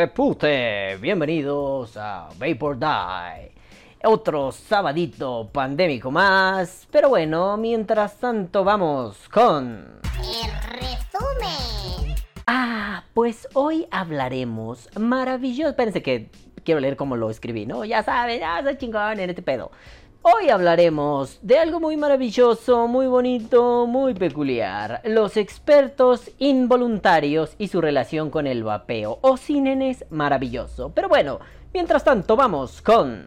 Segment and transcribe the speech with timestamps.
[0.00, 3.52] hijos de pute, bienvenidos a Vapor Die.
[4.04, 10.00] Otro sabadito pandémico más, pero bueno, mientras tanto vamos con...
[10.16, 12.14] El resumen.
[12.46, 15.70] Ah, pues hoy hablaremos maravilloso.
[15.70, 16.30] Espérense que
[16.64, 17.84] quiero leer cómo lo escribí, ¿no?
[17.84, 19.70] Ya saben, ya soy chingón en este pedo.
[20.22, 25.00] Hoy hablaremos de algo muy maravilloso, muy bonito, muy peculiar.
[25.04, 29.18] Los expertos involuntarios y su relación con el vapeo.
[29.22, 30.92] O sin nenes, maravilloso.
[30.94, 31.40] Pero bueno,
[31.72, 33.24] mientras tanto vamos con...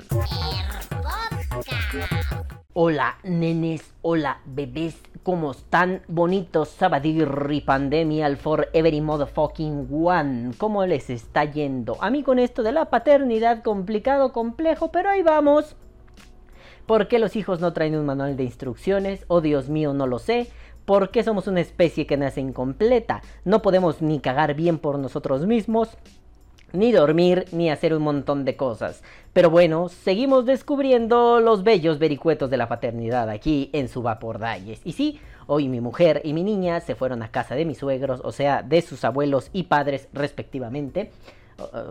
[2.73, 6.03] Hola nenes, hola bebés, ¿cómo están?
[6.07, 10.51] Bonitos Sabadirri Pandemial for every motherfucking one.
[10.59, 11.97] ¿Cómo les está yendo?
[12.01, 15.75] A mí con esto de la paternidad complicado, complejo, pero ahí vamos.
[16.85, 19.25] ¿Por qué los hijos no traen un manual de instrucciones?
[19.27, 20.47] Oh Dios mío, no lo sé.
[20.85, 23.21] ¿Por qué somos una especie que nace incompleta?
[23.45, 25.97] No podemos ni cagar bien por nosotros mismos,
[26.73, 29.01] ni dormir, ni hacer un montón de cosas.
[29.31, 34.81] Pero bueno, seguimos descubriendo los bellos vericuetos de la paternidad aquí en su Vapor Dalles.
[34.83, 38.19] Y sí, hoy mi mujer y mi niña se fueron a casa de mis suegros,
[38.25, 41.11] o sea, de sus abuelos y padres respectivamente.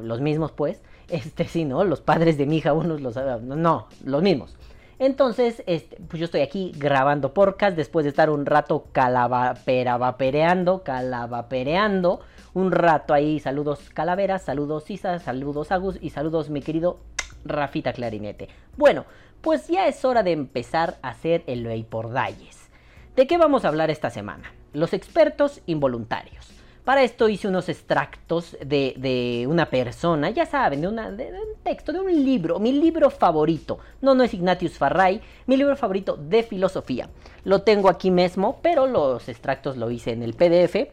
[0.03, 0.83] Los mismos pues.
[1.09, 1.85] Este sí, ¿no?
[1.85, 3.17] Los padres de mi hija, unos los...
[3.43, 4.57] No, los mismos.
[5.03, 12.21] Entonces, este, pues yo estoy aquí grabando podcast después de estar un rato calavapereando, calavapereando,
[12.55, 17.01] un rato ahí, saludos calaveras, saludos Isa, saludos Agus y saludos mi querido
[17.45, 18.47] Rafita Clarinete.
[18.77, 19.05] Bueno,
[19.41, 22.71] pues ya es hora de empezar a hacer el Dalles.
[23.17, 24.53] ¿De qué vamos a hablar esta semana?
[24.73, 26.62] Los expertos involuntarios.
[26.85, 31.93] Para esto hice unos extractos de, de una persona, ya saben, de, de, un texto,
[31.93, 33.79] de un libro, mi libro favorito.
[34.01, 37.09] No, no es Ignatius Farray, mi libro favorito de filosofía.
[37.45, 40.89] Lo tengo aquí mismo, pero los extractos lo hice en el PDF.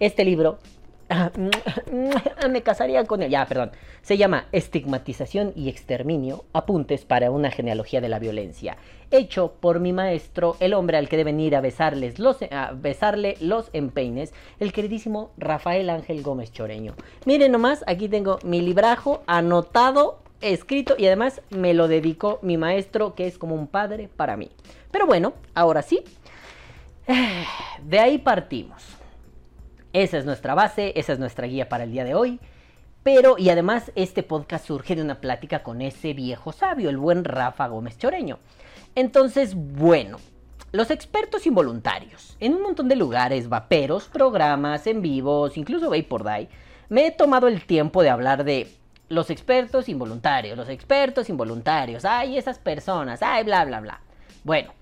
[0.00, 0.58] Este libro
[2.50, 3.30] me casaría con él.
[3.30, 3.72] Ya, perdón.
[4.02, 8.76] Se llama Estigmatización y Exterminio, apuntes para una genealogía de la violencia.
[9.10, 12.16] Hecho por mi maestro, el hombre al que deben ir a, besarles
[12.50, 16.94] a besarle los empeines, el queridísimo Rafael Ángel Gómez Choreño.
[17.24, 23.14] Miren nomás, aquí tengo mi librajo anotado, escrito y además me lo dedicó mi maestro,
[23.14, 24.50] que es como un padre para mí.
[24.90, 26.02] Pero bueno, ahora sí.
[27.82, 28.82] De ahí partimos.
[29.94, 32.40] Esa es nuestra base, esa es nuestra guía para el día de hoy.
[33.04, 37.22] Pero, y además, este podcast surge de una plática con ese viejo sabio, el buen
[37.24, 38.40] Rafa Gómez Choreño.
[38.96, 40.18] Entonces, bueno,
[40.72, 42.36] los expertos involuntarios.
[42.40, 46.48] En un montón de lugares, vaperos, programas, en vivos, incluso Vapor Die,
[46.88, 48.72] me he tomado el tiempo de hablar de
[49.08, 54.00] los expertos involuntarios, los expertos involuntarios, ay, esas personas, ay, bla, bla, bla.
[54.42, 54.72] Bueno,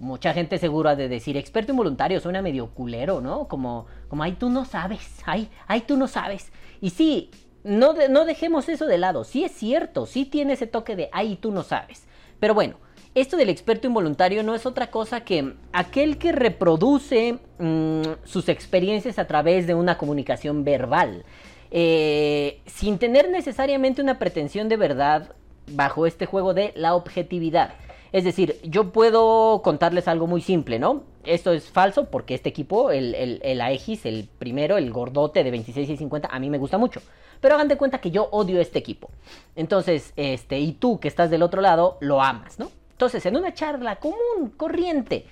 [0.00, 3.46] mucha gente segura de decir experto involuntario suena medio culero, ¿no?
[3.46, 6.52] Como, como, ay, tú no sabes, ay, ay, tú no sabes.
[6.80, 7.30] Y sí,
[7.62, 11.08] no, de, no dejemos eso de lado, sí es cierto, sí tiene ese toque de,
[11.12, 12.06] ay, tú no sabes.
[12.40, 12.76] Pero bueno,
[13.14, 19.18] esto del experto involuntario no es otra cosa que aquel que reproduce mmm, sus experiencias
[19.18, 21.24] a través de una comunicación verbal,
[21.70, 25.34] eh, sin tener necesariamente una pretensión de verdad
[25.68, 27.74] bajo este juego de la objetividad.
[28.12, 31.04] Es decir, yo puedo contarles algo muy simple, ¿no?
[31.24, 35.50] Esto es falso porque este equipo, el, el, el Aegis, el primero, el gordote de
[35.50, 37.00] 26 y 50, a mí me gusta mucho.
[37.40, 39.10] Pero hagan de cuenta que yo odio este equipo.
[39.54, 42.70] Entonces, este, y tú que estás del otro lado, lo amas, ¿no?
[42.92, 45.26] Entonces, en una charla común, corriente,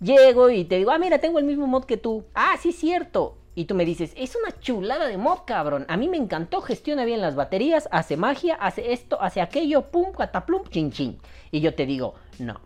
[0.00, 2.24] llego y te digo, ah, mira, tengo el mismo mod que tú.
[2.34, 3.37] Ah, sí, cierto.
[3.58, 5.84] Y tú me dices, es una chulada de mod, cabrón.
[5.88, 10.12] A mí me encantó, gestiona bien las baterías, hace magia, hace esto, hace aquello, pum,
[10.12, 11.18] cataplum, chin, chin.
[11.50, 12.60] Y yo te digo, no,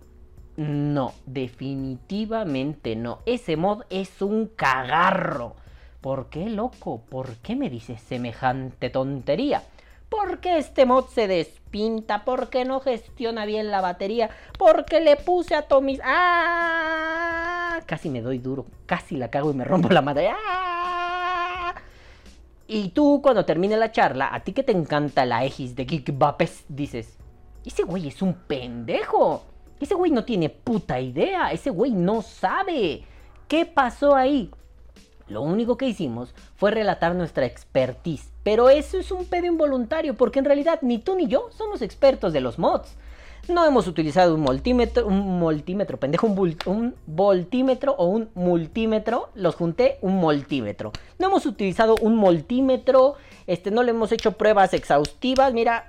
[0.59, 3.21] no, definitivamente no.
[3.25, 5.57] Ese mod es un cagarro.
[6.03, 7.01] ¿Por qué, loco?
[7.09, 9.63] ¿Por qué me dices semejante tontería?
[10.13, 14.29] Porque este mod se despinta, porque no gestiona bien la batería,
[14.59, 16.01] porque le puse atomis.
[16.05, 17.81] ¡Ah!
[17.87, 20.29] Casi me doy duro, casi la cago y me rompo la madre.
[20.31, 21.75] ¡Ah!
[22.69, 26.19] Y tú, cuando termine la charla, a ti que te encanta la Egis de Geek
[26.19, 27.17] Vapes, dices:
[27.65, 29.45] Ese güey es un pendejo.
[29.81, 31.53] Ese güey no tiene puta idea.
[31.53, 33.05] Ese güey no sabe.
[33.49, 34.51] ¿Qué pasó ahí?
[35.33, 38.31] Lo único que hicimos fue relatar nuestra expertise.
[38.43, 42.33] Pero eso es un pedo involuntario, porque en realidad ni tú ni yo somos expertos
[42.33, 42.97] de los mods.
[43.49, 49.31] No hemos utilizado un multímetro, un multímetro, pendejo, un, un, voltímetro o un multímetro.
[49.35, 50.93] Los junté, un multímetro.
[51.19, 53.17] No hemos utilizado un multímetro,
[53.49, 55.53] este, no le hemos hecho pruebas exhaustivas.
[55.53, 55.87] Mira,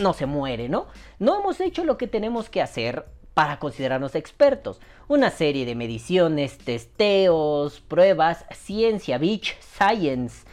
[0.00, 0.86] no se muere, ¿no?
[1.20, 3.04] No hemos hecho lo que tenemos que hacer
[3.34, 4.80] para considerarnos expertos.
[5.08, 10.46] Una serie de mediciones, testeos, pruebas, ciencia, bitch, science.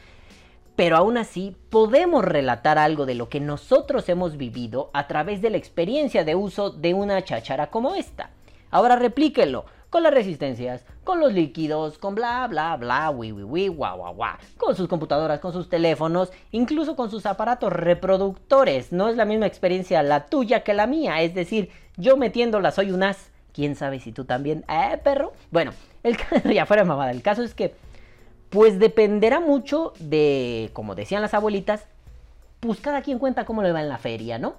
[0.75, 5.49] pero aún así podemos relatar algo de lo que nosotros hemos vivido a través de
[5.49, 8.29] la experiencia de uso de una cháchara como esta.
[8.71, 13.67] Ahora replíquenlo con las resistencias, con los líquidos, con bla bla bla, wi wi wi,
[13.67, 18.91] guau guau guau, con sus computadoras, con sus teléfonos, incluso con sus aparatos reproductores.
[18.91, 22.91] No es la misma experiencia la tuya que la mía, es decir, yo metiéndola soy
[22.91, 23.31] un as.
[23.51, 24.63] ¿Quién sabe si tú también?
[24.69, 25.33] ¿Eh, perro?
[25.51, 27.73] Bueno, el caso ya fuera mamada, el caso es que
[28.49, 31.85] pues dependerá mucho de, como decían las abuelitas,
[32.59, 34.55] pues cada quien cuenta cómo le va en la feria, ¿no?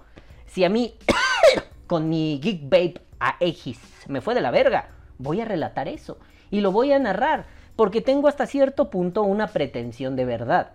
[0.46, 0.94] Si a mí,
[1.86, 4.88] con mi Geek Babe a Egis, me fue de la verga,
[5.20, 6.18] voy a relatar eso.
[6.50, 7.46] Y lo voy a narrar,
[7.76, 10.72] porque tengo hasta cierto punto una pretensión de verdad.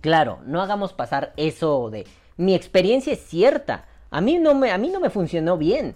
[0.00, 2.06] Claro, no hagamos pasar eso de
[2.36, 3.86] mi experiencia es cierta.
[4.10, 5.94] A mí no me, a mí no me funcionó bien.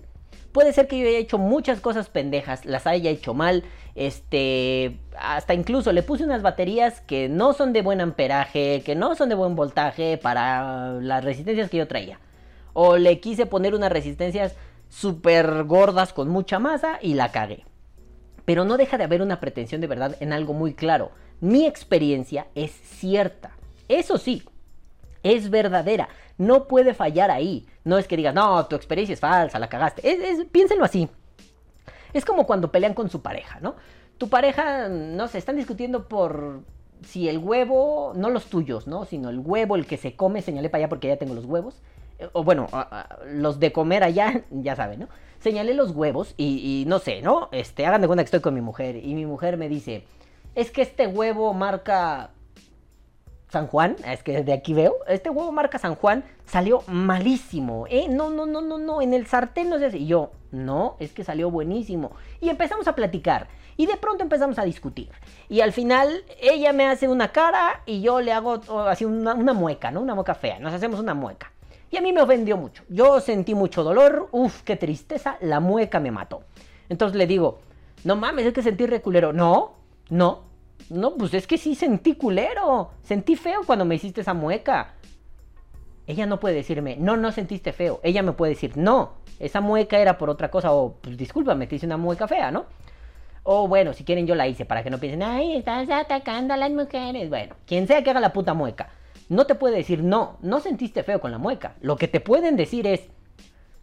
[0.53, 3.65] Puede ser que yo haya hecho muchas cosas pendejas, las haya hecho mal,
[3.95, 9.15] este, hasta incluso le puse unas baterías que no son de buen amperaje, que no
[9.15, 12.19] son de buen voltaje para las resistencias que yo traía.
[12.73, 14.57] O le quise poner unas resistencias
[14.89, 17.65] súper gordas con mucha masa y la cagué.
[18.45, 21.11] Pero no deja de haber una pretensión de verdad en algo muy claro.
[21.41, 23.53] Mi experiencia es cierta.
[23.89, 24.43] Eso sí,
[25.23, 26.09] es verdadera.
[26.37, 27.67] No puede fallar ahí.
[27.85, 30.03] No es que digas, no, tu experiencia es falsa, la cagaste.
[30.51, 31.09] Piénsenlo así.
[32.13, 33.77] Es como cuando pelean con su pareja, ¿no?
[34.17, 36.63] Tu pareja, no sé, están discutiendo por
[37.03, 39.05] si el huevo, no los tuyos, ¿no?
[39.05, 41.81] Sino el huevo, el que se come, señalé para allá porque ya tengo los huevos.
[42.33, 42.67] O bueno,
[43.27, 45.09] los de comer allá, ya saben, ¿no?
[45.41, 47.49] Señalé los huevos y, no sé, ¿no?
[47.53, 50.05] Este, hagan de cuenta que estoy con mi mujer y mi mujer me dice,
[50.57, 52.31] es que este huevo marca
[53.49, 58.07] San Juan, es que desde aquí veo, este huevo marca San Juan salió malísimo, ¿eh?
[58.09, 61.25] No, no, no, no, no, en el sartén no sé Y yo, no, es que
[61.25, 62.13] salió buenísimo.
[62.41, 63.49] Y empezamos a platicar.
[63.77, 65.11] Y de pronto empezamos a discutir.
[65.49, 69.53] Y al final ella me hace una cara y yo le hago así una, una
[69.53, 70.01] mueca, ¿no?
[70.01, 70.59] Una mueca fea.
[70.59, 71.53] Nos hacemos una mueca.
[71.91, 72.85] Y a mí me ofendió mucho.
[72.89, 74.29] Yo sentí mucho dolor.
[74.33, 75.39] Uf, qué tristeza.
[75.41, 76.43] La mueca me mató.
[76.89, 77.61] Entonces le digo,
[78.05, 79.33] no mames, es que sentí reculero.
[79.33, 79.75] No,
[80.11, 80.45] no,
[80.91, 82.91] no, pues es que sí sentí culero.
[83.03, 84.95] Sentí feo cuando me hiciste esa mueca.
[86.07, 88.01] Ella no puede decirme, no, no sentiste feo.
[88.03, 90.73] Ella me puede decir, no, esa mueca era por otra cosa.
[90.73, 92.67] O, pues discúlpame, te hice una mueca fea, ¿no?
[93.43, 96.57] O bueno, si quieren yo la hice para que no piensen, ay, estás atacando a
[96.57, 97.29] las mujeres.
[97.29, 98.91] Bueno, quien sea que haga la puta mueca.
[99.29, 101.75] No te puede decir, no, no sentiste feo con la mueca.
[101.81, 103.03] Lo que te pueden decir es,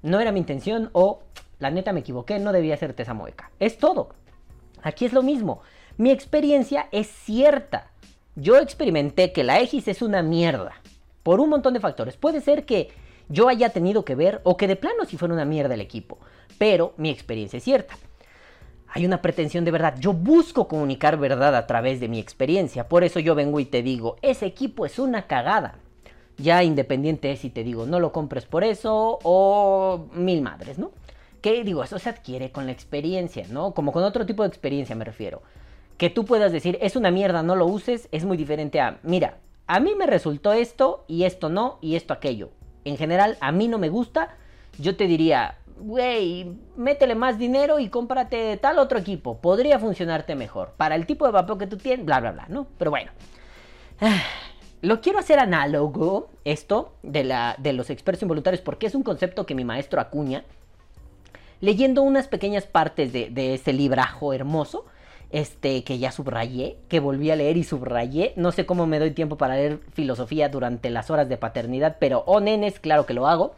[0.01, 1.21] no era mi intención o,
[1.59, 3.51] la neta me equivoqué, no debía hacerte esa mueca.
[3.59, 4.09] Es todo.
[4.81, 5.62] Aquí es lo mismo.
[5.97, 7.92] Mi experiencia es cierta.
[8.36, 10.74] Yo experimenté que la Egis es una mierda.
[11.24, 12.18] Por un montón de factores.
[12.18, 12.89] Puede ser que
[13.30, 16.19] yo haya tenido que ver o que de plano si fuera una mierda el equipo.
[16.57, 17.95] Pero mi experiencia es cierta.
[18.89, 19.95] Hay una pretensión de verdad.
[19.99, 22.87] Yo busco comunicar verdad a través de mi experiencia.
[22.87, 25.75] Por eso yo vengo y te digo, ese equipo es una cagada.
[26.37, 30.91] Ya independiente es si te digo, no lo compres por eso o mil madres, ¿no?
[31.41, 33.74] Que digo, eso se adquiere con la experiencia, ¿no?
[33.74, 35.41] Como con otro tipo de experiencia me refiero
[35.98, 39.38] que tú puedas decir, es una mierda, no lo uses, es muy diferente a, mira,
[39.67, 42.50] a mí me resultó esto y esto no y esto aquello.
[42.83, 44.36] En general, a mí no me gusta.
[44.77, 49.38] Yo te diría, güey, métele más dinero y cómprate tal otro equipo.
[49.39, 50.74] Podría funcionarte mejor.
[50.77, 52.67] Para el tipo de vapor que tú tienes, bla, bla, bla, ¿no?
[52.77, 53.12] Pero bueno.
[54.82, 59.46] Lo quiero hacer análogo, esto, de, la, de los expertos involuntarios, porque es un concepto
[59.46, 60.44] que mi maestro acuña.
[61.60, 64.86] Leyendo unas pequeñas partes de, de ese librajo hermoso,
[65.32, 68.34] este, que ya subrayé, que volví a leer y subrayé.
[68.36, 72.24] No sé cómo me doy tiempo para leer filosofía durante las horas de paternidad, pero
[72.27, 73.55] oh nenes, claro que lo hago.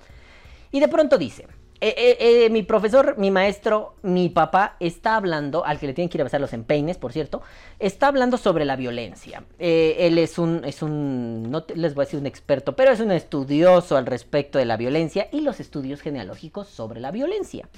[0.72, 1.46] Y de pronto dice,
[1.80, 6.10] eh, eh, eh, mi profesor, mi maestro, mi papá está hablando, al que le tienen
[6.10, 7.44] que ir a besar los empeines, por cierto,
[7.78, 9.44] está hablando sobre la violencia.
[9.60, 13.12] él es un, es un, no les voy a decir un experto, pero es un
[13.12, 17.70] estudioso al respecto de la violencia y los estudios genealógicos sobre la violencia.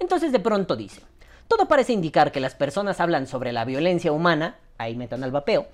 [0.00, 1.02] Entonces de pronto dice,
[1.46, 5.68] todo parece indicar que las personas hablan sobre la violencia humana, ahí metan al vapeo,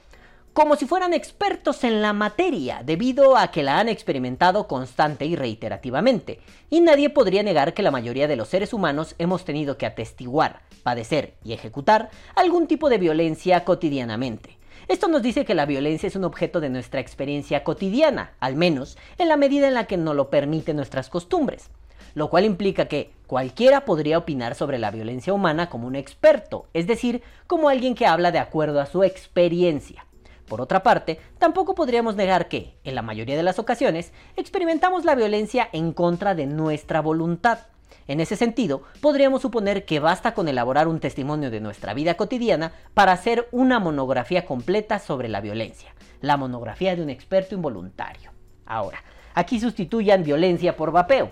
[0.61, 5.35] como si fueran expertos en la materia, debido a que la han experimentado constante y
[5.35, 6.39] reiterativamente.
[6.69, 10.61] Y nadie podría negar que la mayoría de los seres humanos hemos tenido que atestiguar,
[10.83, 14.59] padecer y ejecutar algún tipo de violencia cotidianamente.
[14.87, 18.99] Esto nos dice que la violencia es un objeto de nuestra experiencia cotidiana, al menos
[19.17, 21.71] en la medida en la que nos lo permiten nuestras costumbres
[22.13, 26.89] lo cual implica que cualquiera podría opinar sobre la violencia humana como un experto, es
[26.89, 30.05] decir, como alguien que habla de acuerdo a su experiencia.
[30.51, 35.15] Por otra parte, tampoco podríamos negar que, en la mayoría de las ocasiones, experimentamos la
[35.15, 37.61] violencia en contra de nuestra voluntad.
[38.09, 42.73] En ese sentido, podríamos suponer que basta con elaborar un testimonio de nuestra vida cotidiana
[42.95, 48.33] para hacer una monografía completa sobre la violencia, la monografía de un experto involuntario.
[48.67, 49.05] Ahora,
[49.35, 51.29] aquí sustituyan violencia por vapeo.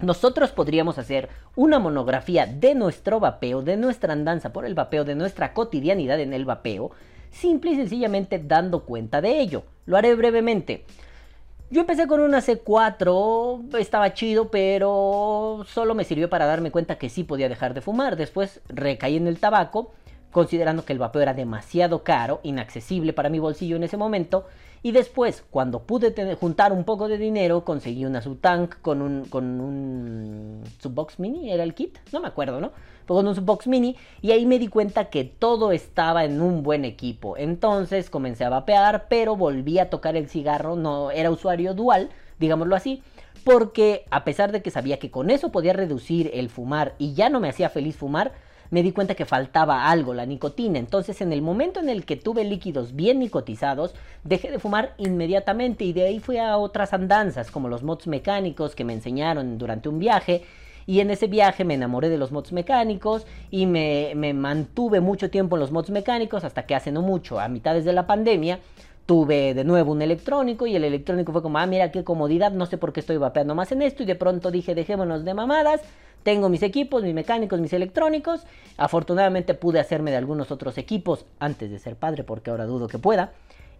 [0.00, 5.14] Nosotros podríamos hacer una monografía de nuestro vapeo, de nuestra andanza por el vapeo, de
[5.14, 6.90] nuestra cotidianidad en el vapeo,
[7.34, 9.64] simple y sencillamente dando cuenta de ello.
[9.86, 10.84] Lo haré brevemente.
[11.70, 17.08] Yo empecé con una C4, estaba chido, pero solo me sirvió para darme cuenta que
[17.08, 18.16] sí podía dejar de fumar.
[18.16, 19.92] Después recaí en el tabaco,
[20.30, 24.46] considerando que el vapeo era demasiado caro, inaccesible para mi bolsillo en ese momento.
[24.84, 29.58] Y después, cuando pude juntar un poco de dinero, conseguí una Subtank con un, con
[29.58, 31.96] un Subbox Mini, ¿era el kit?
[32.12, 32.70] No me acuerdo, ¿no?
[33.06, 36.84] con un Subbox Mini y ahí me di cuenta que todo estaba en un buen
[36.84, 37.38] equipo.
[37.38, 42.76] Entonces comencé a vapear, pero volví a tocar el cigarro, no era usuario dual, digámoslo
[42.76, 43.02] así,
[43.42, 47.30] porque a pesar de que sabía que con eso podía reducir el fumar y ya
[47.30, 48.32] no me hacía feliz fumar,
[48.70, 50.78] me di cuenta que faltaba algo, la nicotina.
[50.78, 53.94] Entonces, en el momento en el que tuve líquidos bien nicotizados,
[54.24, 58.74] dejé de fumar inmediatamente y de ahí fui a otras andanzas, como los mods mecánicos
[58.74, 60.44] que me enseñaron durante un viaje
[60.86, 65.56] y en ese viaje me enamoré de los mods mecánicos y me, mantuve mucho tiempo
[65.56, 68.60] en los mods mecánicos hasta que hace no mucho, a mitades de la pandemia,
[69.06, 72.66] tuve de nuevo un electrónico y el electrónico fue como, ah, mira qué comodidad, no
[72.66, 75.80] sé por qué estoy vapeando más en esto y de pronto dije, dejémonos de mamadas,
[76.24, 78.44] tengo mis equipos, mis mecánicos, mis electrónicos,
[78.76, 82.98] afortunadamente pude hacerme de algunos otros equipos antes de ser padre porque ahora dudo que
[82.98, 83.32] pueda.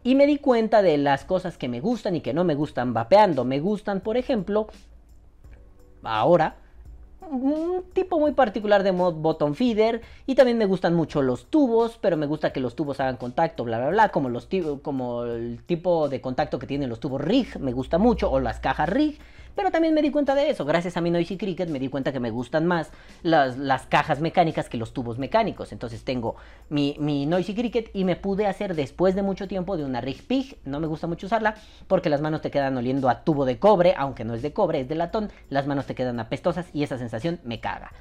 [0.05, 2.93] Y me di cuenta de las cosas que me gustan y que no me gustan
[2.93, 3.45] vapeando.
[3.45, 4.69] Me gustan, por ejemplo,
[6.03, 6.57] ahora
[7.31, 11.99] un tipo muy particular de mod bottom feeder y también me gustan mucho los tubos,
[11.99, 14.47] pero me gusta que los tubos hagan contacto, bla bla bla, como los
[14.83, 18.61] como el tipo de contacto que tienen los tubos rig, me gusta mucho o las
[18.61, 19.19] cajas rig
[19.55, 20.65] pero también me di cuenta de eso.
[20.65, 22.91] Gracias a mi Noisy Cricket me di cuenta que me gustan más
[23.23, 25.73] las, cajas mecánicas que los tubos mecánicos.
[25.73, 26.37] Entonces tengo
[26.69, 30.27] mi, mi Noisy Cricket y me pude hacer después de mucho tiempo de una Rig
[30.27, 30.59] Pig.
[30.65, 31.55] No me gusta mucho usarla
[31.87, 34.81] porque las manos te quedan oliendo a tubo de cobre, aunque no es de cobre,
[34.81, 35.31] es de latón.
[35.51, 37.93] Las manos te quedan apestosas y esa sensación me caga.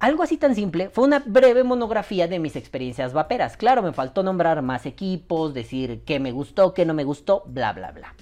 [0.00, 3.56] Algo así tan simple fue una breve monografía de mis experiencias vaperas.
[3.56, 7.72] Claro, me faltó nombrar más equipos, decir qué me gustó, qué no me gustó, bla,
[7.72, 8.14] bla, bla.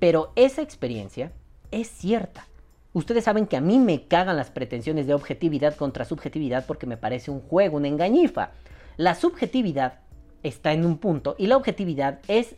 [0.00, 1.32] Pero esa experiencia
[1.70, 2.46] es cierta.
[2.92, 6.96] Ustedes saben que a mí me cagan las pretensiones de objetividad contra subjetividad porque me
[6.96, 8.50] parece un juego, una engañifa.
[8.96, 10.00] La subjetividad
[10.42, 12.56] está en un punto y la objetividad es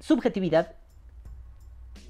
[0.00, 0.74] subjetividad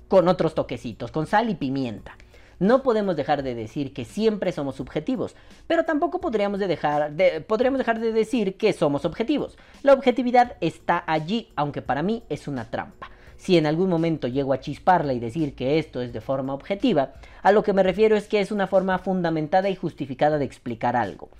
[0.08, 2.16] con otros toquecitos, con sal y pimienta.
[2.58, 5.36] No podemos dejar de decir que siempre somos subjetivos,
[5.68, 9.56] pero tampoco podríamos, dejar de, podríamos dejar de decir que somos objetivos.
[9.82, 14.52] La objetividad está allí, aunque para mí es una trampa si en algún momento llego
[14.52, 18.16] a chisparla y decir que esto es de forma objetiva, a lo que me refiero
[18.16, 21.30] es que es una forma fundamentada y justificada de explicar algo.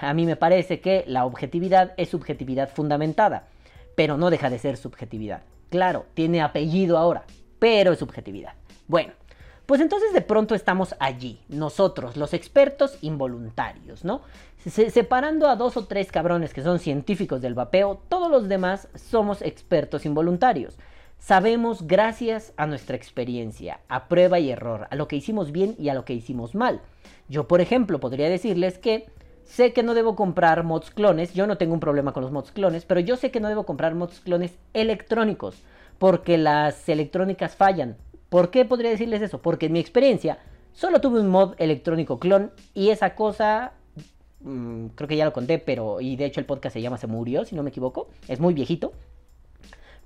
[0.00, 3.48] a mí me parece que la objetividad es subjetividad fundamentada,
[3.96, 5.42] pero no deja de ser subjetividad.
[5.70, 7.24] Claro, tiene apellido ahora,
[7.58, 8.52] pero es subjetividad.
[8.86, 9.12] Bueno,
[9.64, 14.20] pues entonces de pronto estamos allí, nosotros, los expertos involuntarios, ¿no?
[14.70, 19.42] separando a dos o tres cabrones que son científicos del vapeo, todos los demás somos
[19.42, 20.76] expertos involuntarios.
[21.26, 25.88] Sabemos gracias a nuestra experiencia, a prueba y error, a lo que hicimos bien y
[25.88, 26.80] a lo que hicimos mal.
[27.28, 29.06] Yo, por ejemplo, podría decirles que
[29.42, 32.52] sé que no debo comprar mods clones, yo no tengo un problema con los mods
[32.52, 35.60] clones, pero yo sé que no debo comprar mods clones electrónicos,
[35.98, 37.96] porque las electrónicas fallan.
[38.28, 39.42] ¿Por qué podría decirles eso?
[39.42, 40.38] Porque en mi experiencia
[40.74, 43.72] solo tuve un mod electrónico clon y esa cosa
[44.42, 47.08] mm, creo que ya lo conté, pero y de hecho el podcast se llama Se
[47.08, 48.92] murió, si no me equivoco, es muy viejito.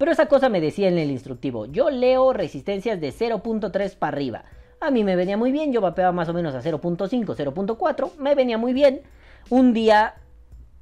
[0.00, 4.44] Pero esa cosa me decía en el instructivo, yo leo resistencias de 0.3 para arriba.
[4.80, 8.34] A mí me venía muy bien, yo vapeaba más o menos a 0.5, 0.4, me
[8.34, 9.02] venía muy bien.
[9.50, 10.14] Un día,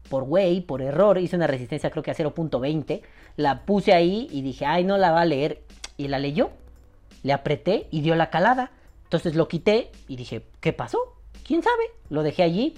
[0.08, 3.02] por güey, por error, hice una resistencia creo que a 0.20,
[3.34, 5.64] la puse ahí y dije, ay, no la va a leer.
[5.96, 6.50] Y la leyó,
[7.24, 8.70] le apreté y dio la calada.
[9.02, 11.16] Entonces lo quité y dije, ¿qué pasó?
[11.44, 11.82] ¿Quién sabe?
[12.08, 12.74] Lo dejé allí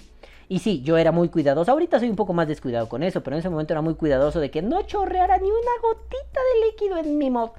[0.50, 1.70] y sí, yo era muy cuidadoso.
[1.70, 4.40] Ahorita soy un poco más descuidado con eso, pero en ese momento era muy cuidadoso
[4.40, 7.50] de que no chorreara ni una gotita de líquido en mi mod.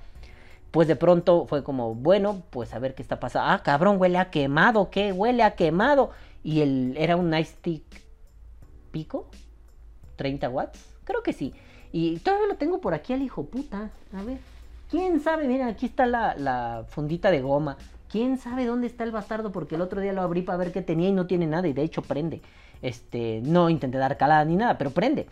[0.71, 3.50] Pues de pronto fue como, bueno, pues a ver qué está pasando.
[3.50, 5.13] Ah, cabrón, huele a quemado, ¿qué?
[5.13, 6.10] Huele a quemado.
[6.43, 7.86] Y el, era un Nice Stick
[8.91, 9.29] pico,
[10.17, 11.53] 30 watts, creo que sí.
[11.93, 13.89] Y todavía lo tengo por aquí al hijo puta.
[14.12, 14.39] A ver,
[14.89, 17.77] quién sabe, miren, aquí está la, la fundita de goma.
[18.10, 19.53] ¿Quién sabe dónde está el bastardo?
[19.53, 21.71] Porque el otro día lo abrí para ver qué tenía y no tiene nada y
[21.71, 22.41] de hecho prende.
[22.81, 25.27] Este, no intenté dar calada ni nada, pero prende.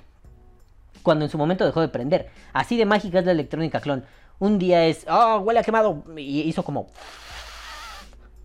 [1.03, 2.29] Cuando en su momento dejó de prender.
[2.53, 4.05] Así de mágica es la electrónica clon.
[4.39, 6.03] Un día es, oh, huele a quemado.
[6.17, 6.87] Y hizo como...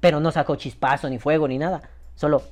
[0.01, 1.83] pero no sacó chispazo, ni fuego, ni nada.
[2.15, 2.43] Solo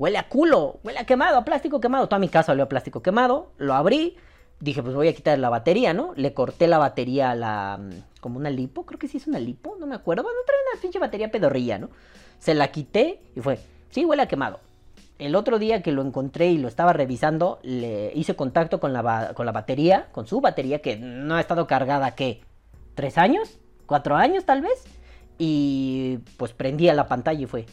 [0.00, 2.08] huele a culo, huele a quemado, a plástico quemado.
[2.08, 4.16] Toda mi casa olió a plástico quemado, lo abrí,
[4.58, 6.12] dije, pues voy a quitar la batería, ¿no?
[6.16, 7.80] Le corté la batería a la.
[8.20, 10.22] Como una lipo, creo que sí es una lipo, no me acuerdo.
[10.22, 11.90] Bueno, trae una pinche batería pedorrilla, ¿no?
[12.38, 14.60] Se la quité y fue, sí, huele a quemado.
[15.20, 19.32] El otro día que lo encontré y lo estaba revisando, le hice contacto con la,
[19.34, 22.40] con la batería, con su batería, que no ha estado cargada, ¿qué?
[22.94, 23.58] ¿Tres años?
[23.84, 24.82] ¿Cuatro años tal vez?
[25.36, 27.66] Y pues prendía la pantalla y fue,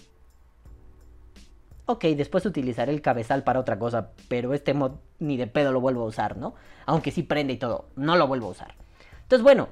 [1.85, 5.79] ok, después utilizaré el cabezal para otra cosa, pero este mod ni de pedo lo
[5.79, 6.53] vuelvo a usar, ¿no?
[6.85, 8.75] Aunque sí prende y todo, no lo vuelvo a usar.
[9.21, 9.69] Entonces, bueno,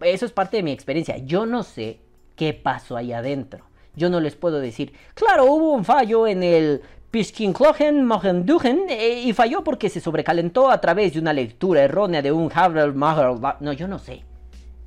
[0.00, 1.18] eso es parte de mi experiencia.
[1.18, 2.00] Yo no sé
[2.36, 3.66] qué pasó ahí adentro.
[3.96, 9.32] Yo no les puedo decir, claro, hubo un fallo en el Piskinklogen Mogendugen eh, y
[9.32, 13.86] falló porque se sobrecalentó a través de una lectura errónea de un Havel No, yo
[13.86, 14.24] no sé.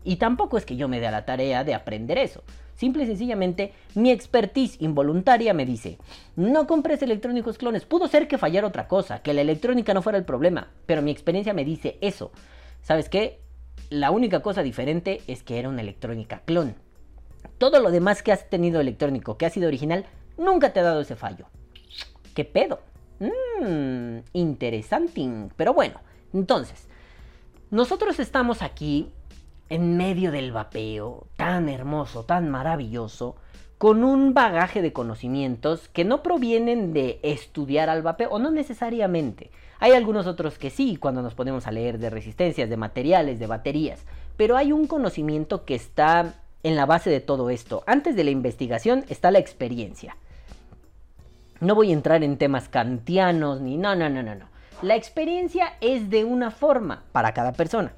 [0.03, 2.43] Y tampoco es que yo me dé a la tarea de aprender eso.
[2.75, 5.97] Simple y sencillamente, mi expertise involuntaria me dice,
[6.35, 7.85] no compres electrónicos clones.
[7.85, 11.11] Pudo ser que fallara otra cosa, que la electrónica no fuera el problema, pero mi
[11.11, 12.31] experiencia me dice eso.
[12.81, 13.39] ¿Sabes qué?
[13.89, 16.75] La única cosa diferente es que era una electrónica clon.
[17.57, 20.05] Todo lo demás que has tenido electrónico, que ha sido original,
[20.37, 21.47] nunca te ha dado ese fallo.
[22.35, 22.81] ¿Qué pedo?
[23.19, 25.49] Mmm, interesante.
[25.55, 25.99] Pero bueno,
[26.33, 26.87] entonces,
[27.71, 29.11] nosotros estamos aquí
[29.69, 33.35] en medio del vapeo, tan hermoso, tan maravilloso,
[33.77, 39.51] con un bagaje de conocimientos que no provienen de estudiar al vapeo, o no necesariamente.
[39.79, 43.47] Hay algunos otros que sí, cuando nos ponemos a leer de resistencias, de materiales, de
[43.47, 46.35] baterías, pero hay un conocimiento que está
[46.67, 47.83] en la base de todo esto.
[47.87, 50.17] Antes de la investigación está la experiencia.
[51.61, 54.49] No voy a entrar en temas kantianos ni no, no, no, no, no.
[54.81, 57.93] La experiencia es de una forma para cada persona.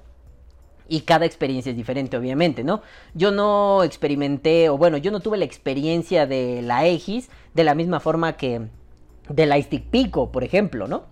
[0.88, 2.82] Y cada experiencia es diferente, obviamente, ¿no?
[3.16, 7.74] Yo no experimenté, o bueno, yo no tuve la experiencia de la Aegis de la
[7.74, 8.68] misma forma que
[9.30, 11.06] de la Stick Pico, por ejemplo, ¿no?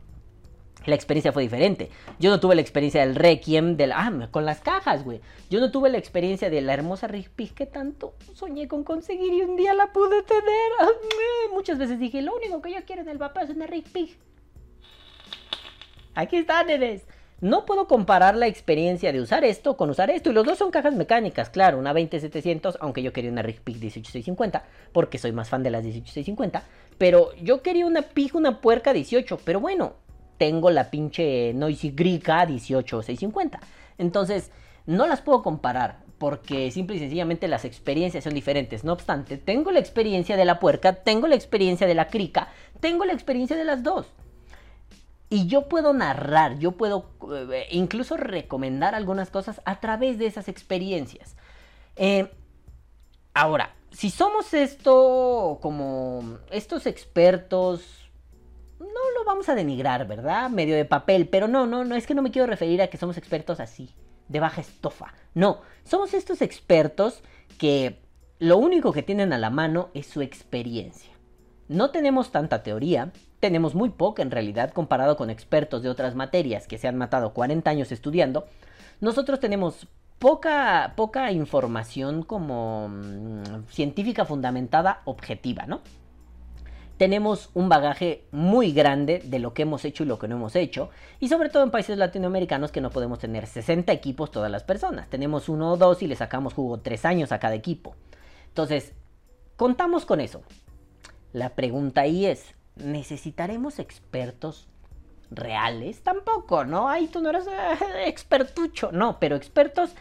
[0.88, 1.89] La experiencia fue diferente.
[2.17, 5.19] Yo no tuve la experiencia del Requiem, del, ah, con las cajas, güey.
[5.50, 9.34] Yo no tuve la experiencia de la hermosa Rig Pig que tanto soñé con conseguir
[9.34, 10.71] y un día la pude tener.
[11.52, 14.17] muchas veces dije, lo único que yo quiero en el vapor es una Rig Pig.
[16.15, 17.06] Aquí está, nenes.
[17.41, 20.30] No puedo comparar la experiencia de usar esto con usar esto.
[20.30, 21.78] Y los dos son cajas mecánicas, claro.
[21.80, 25.84] Una 20700, aunque yo quería una Rig Pig 18650, porque soy más fan de las
[25.84, 26.63] 18650.
[26.97, 29.41] Pero yo quería una Pig, una puerca 18.
[29.43, 29.95] Pero bueno,
[30.38, 33.60] tengo la pinche Noisy Grica 18650.
[33.97, 34.52] Entonces,
[34.86, 36.06] no las puedo comparar.
[36.17, 38.84] Porque simple y sencillamente las experiencias son diferentes.
[38.84, 42.47] No obstante, tengo la experiencia de la puerca, tengo la experiencia de la crica,
[42.80, 44.08] tengo la experiencia de las dos.
[45.30, 47.12] Y yo puedo narrar, yo puedo
[47.52, 51.36] eh, incluso recomendar algunas cosas a través de esas experiencias.
[51.97, 52.32] Eh,
[53.34, 58.07] ahora, si somos esto como estos expertos,
[58.80, 58.86] no
[59.18, 60.50] lo vamos a denigrar, ¿verdad?
[60.50, 62.98] Medio de papel, pero no, no, no, es que no me quiero referir a que
[62.98, 63.90] somos expertos así,
[64.28, 65.13] de baja estofa.
[65.34, 67.22] No, somos estos expertos
[67.58, 68.00] que
[68.40, 71.12] lo único que tienen a la mano es su experiencia.
[71.68, 76.68] No tenemos tanta teoría, tenemos muy poca en realidad comparado con expertos de otras materias
[76.68, 78.46] que se han matado 40 años estudiando.
[79.02, 79.88] Nosotros tenemos
[80.20, 85.82] poca, poca información como mm, científica fundamentada objetiva, ¿no?
[86.98, 90.56] Tenemos un bagaje muy grande de lo que hemos hecho y lo que no hemos
[90.56, 90.90] hecho.
[91.20, 95.10] Y sobre todo en países latinoamericanos que no podemos tener 60 equipos todas las personas.
[95.10, 97.96] Tenemos uno o dos y le sacamos jugo tres años a cada equipo.
[98.48, 98.94] Entonces,
[99.56, 100.42] contamos con eso.
[101.34, 104.68] La pregunta ahí es, ¿necesitaremos expertos
[105.30, 106.02] reales?
[106.02, 106.90] Tampoco, ¿no?
[106.90, 108.92] Ay, tú no eres eh, expertucho.
[108.92, 109.92] No, pero expertos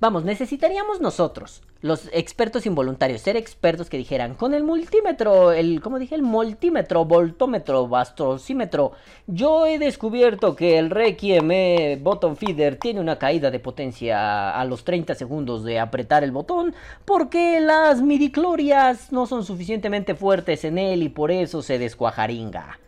[0.00, 5.98] Vamos, necesitaríamos nosotros, los expertos involuntarios, ser expertos que dijeran, con el multímetro, el, ¿cómo
[5.98, 6.14] dije?
[6.14, 8.92] El multímetro, voltómetro, bastrocímetro,
[9.26, 14.64] yo he descubierto que el Requiem e Bottom Feeder tiene una caída de potencia a
[14.64, 20.78] los 30 segundos de apretar el botón, porque las midiclorias no son suficientemente fuertes en
[20.78, 22.78] él y por eso se descuajaringa.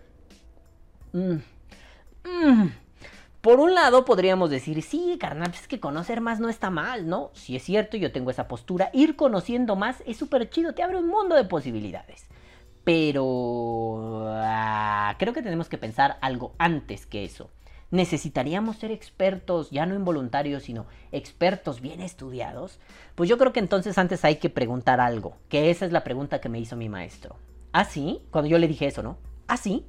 [1.13, 1.37] Mm.
[2.25, 2.82] Mm.
[3.43, 7.09] Por un lado podríamos decir, sí, carnal, pues es que conocer más no está mal,
[7.09, 7.33] ¿no?
[7.35, 10.99] Si es cierto, yo tengo esa postura, ir conociendo más es súper chido, te abre
[10.99, 12.29] un mundo de posibilidades.
[12.85, 17.51] Pero ah, creo que tenemos que pensar algo antes que eso.
[17.91, 22.79] ¿Necesitaríamos ser expertos, ya no involuntarios, sino expertos bien estudiados?
[23.17, 26.41] Pues yo creo que entonces antes hay que preguntar algo, que esa es la pregunta
[26.41, 27.35] que me hizo mi maestro.
[27.73, 28.23] ¿Ah, sí?
[28.31, 29.19] Cuando yo le dije eso, ¿no?
[29.49, 29.85] ¿Ah, sí?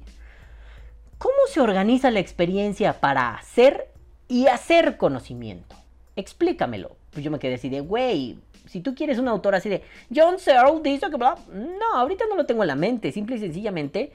[1.24, 3.90] ¿Cómo se organiza la experiencia para hacer
[4.28, 5.74] y hacer conocimiento?
[6.16, 6.98] Explícamelo.
[7.12, 9.82] Pues yo me quedé así de, güey, Si tú quieres un autor así de
[10.14, 13.38] John Searle dice que bla, no, ahorita no lo tengo en la mente, simple y
[13.38, 14.12] sencillamente,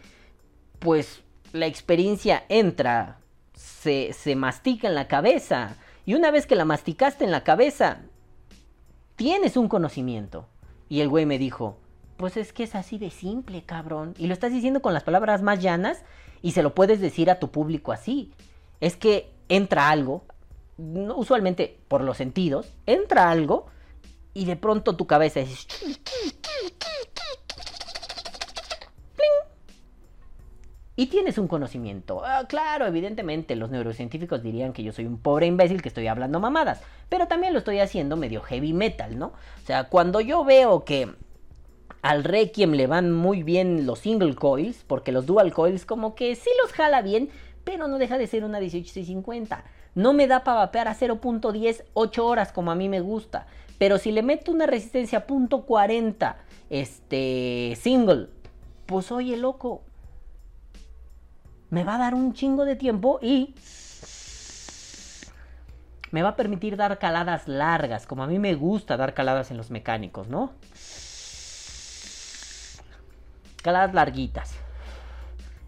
[0.78, 3.17] pues la experiencia entra,
[3.56, 8.02] se, se mastica en la cabeza, y una vez que la masticaste en la cabeza,
[9.15, 10.48] tienes un conocimiento.
[10.89, 11.80] Y el güey me dijo,
[12.17, 14.13] pues es que es así de simple, cabrón.
[14.19, 16.04] Y lo estás diciendo con las palabras más llanas
[16.41, 18.32] y se lo puedes decir a tu público así.
[18.80, 20.23] Es que entra algo,
[20.78, 23.67] usualmente por los sentidos, entra algo
[24.34, 25.67] y de pronto tu cabeza es...
[30.95, 32.25] Y tienes un conocimiento.
[32.25, 36.41] Ah, claro, evidentemente los neurocientíficos dirían que yo soy un pobre imbécil que estoy hablando
[36.41, 36.82] mamadas.
[37.08, 39.28] Pero también lo estoy haciendo medio heavy metal, ¿no?
[39.28, 41.10] O sea, cuando yo veo que
[42.01, 46.35] al Requiem le van muy bien los single coils, porque los dual coils como que
[46.35, 47.29] sí los jala bien,
[47.63, 49.63] pero no deja de ser una 18650.
[49.95, 53.47] No me da para vapear a 0.10 8 horas como a mí me gusta.
[53.77, 56.35] Pero si le meto una resistencia .40
[56.69, 58.27] este single,
[58.85, 59.81] pues oye loco,
[61.69, 63.55] me va a dar un chingo de tiempo y
[66.12, 69.57] me va a permitir dar caladas largas, como a mí me gusta dar caladas en
[69.57, 70.53] los mecánicos, ¿no?
[73.69, 74.55] Caladas larguitas.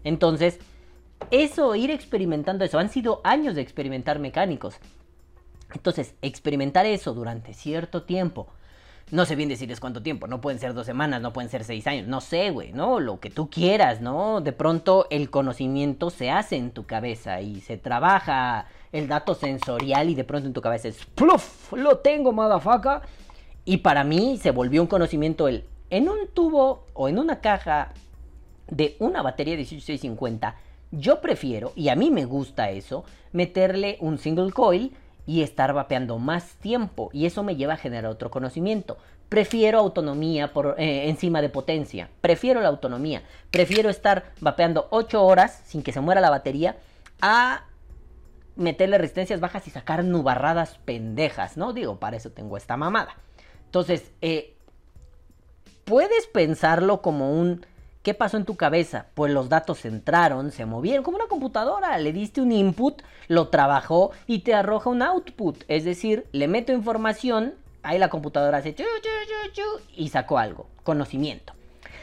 [0.02, 0.58] Entonces,
[1.30, 4.74] eso, ir experimentando eso, han sido años de experimentar mecánicos.
[5.72, 8.48] Entonces, experimentar eso durante cierto tiempo,
[9.12, 11.86] no sé bien decirles cuánto tiempo, no pueden ser dos semanas, no pueden ser seis
[11.86, 12.98] años, no sé, güey, ¿no?
[12.98, 14.40] Lo que tú quieras, ¿no?
[14.40, 20.10] De pronto el conocimiento se hace en tu cabeza y se trabaja el dato sensorial
[20.10, 21.72] y de pronto en tu cabeza es ¡pluf!
[21.72, 23.02] Lo tengo, motherfucker.
[23.64, 27.92] Y para mí se volvió un conocimiento el en un tubo o en una caja
[28.66, 30.56] de una batería 18650,
[30.90, 36.18] yo prefiero, y a mí me gusta eso, meterle un single coil y estar vapeando
[36.18, 38.96] más tiempo y eso me lleva a generar otro conocimiento.
[39.28, 42.08] Prefiero autonomía por eh, encima de potencia.
[42.22, 43.22] Prefiero la autonomía.
[43.50, 46.76] Prefiero estar vapeando 8 horas sin que se muera la batería
[47.20, 47.66] a
[48.56, 51.74] meterle resistencias bajas y sacar nubarradas pendejas, ¿no?
[51.74, 53.16] Digo, para eso tengo esta mamada.
[53.66, 54.56] Entonces, eh,
[55.84, 57.64] puedes pensarlo como un
[58.02, 59.06] ¿Qué pasó en tu cabeza?
[59.14, 64.10] Pues los datos entraron, se movieron como una computadora, le diste un input, lo trabajó
[64.26, 65.62] y te arroja un output.
[65.68, 68.82] Es decir, le meto información, ahí la computadora hace chu,
[69.94, 71.52] y sacó algo, conocimiento.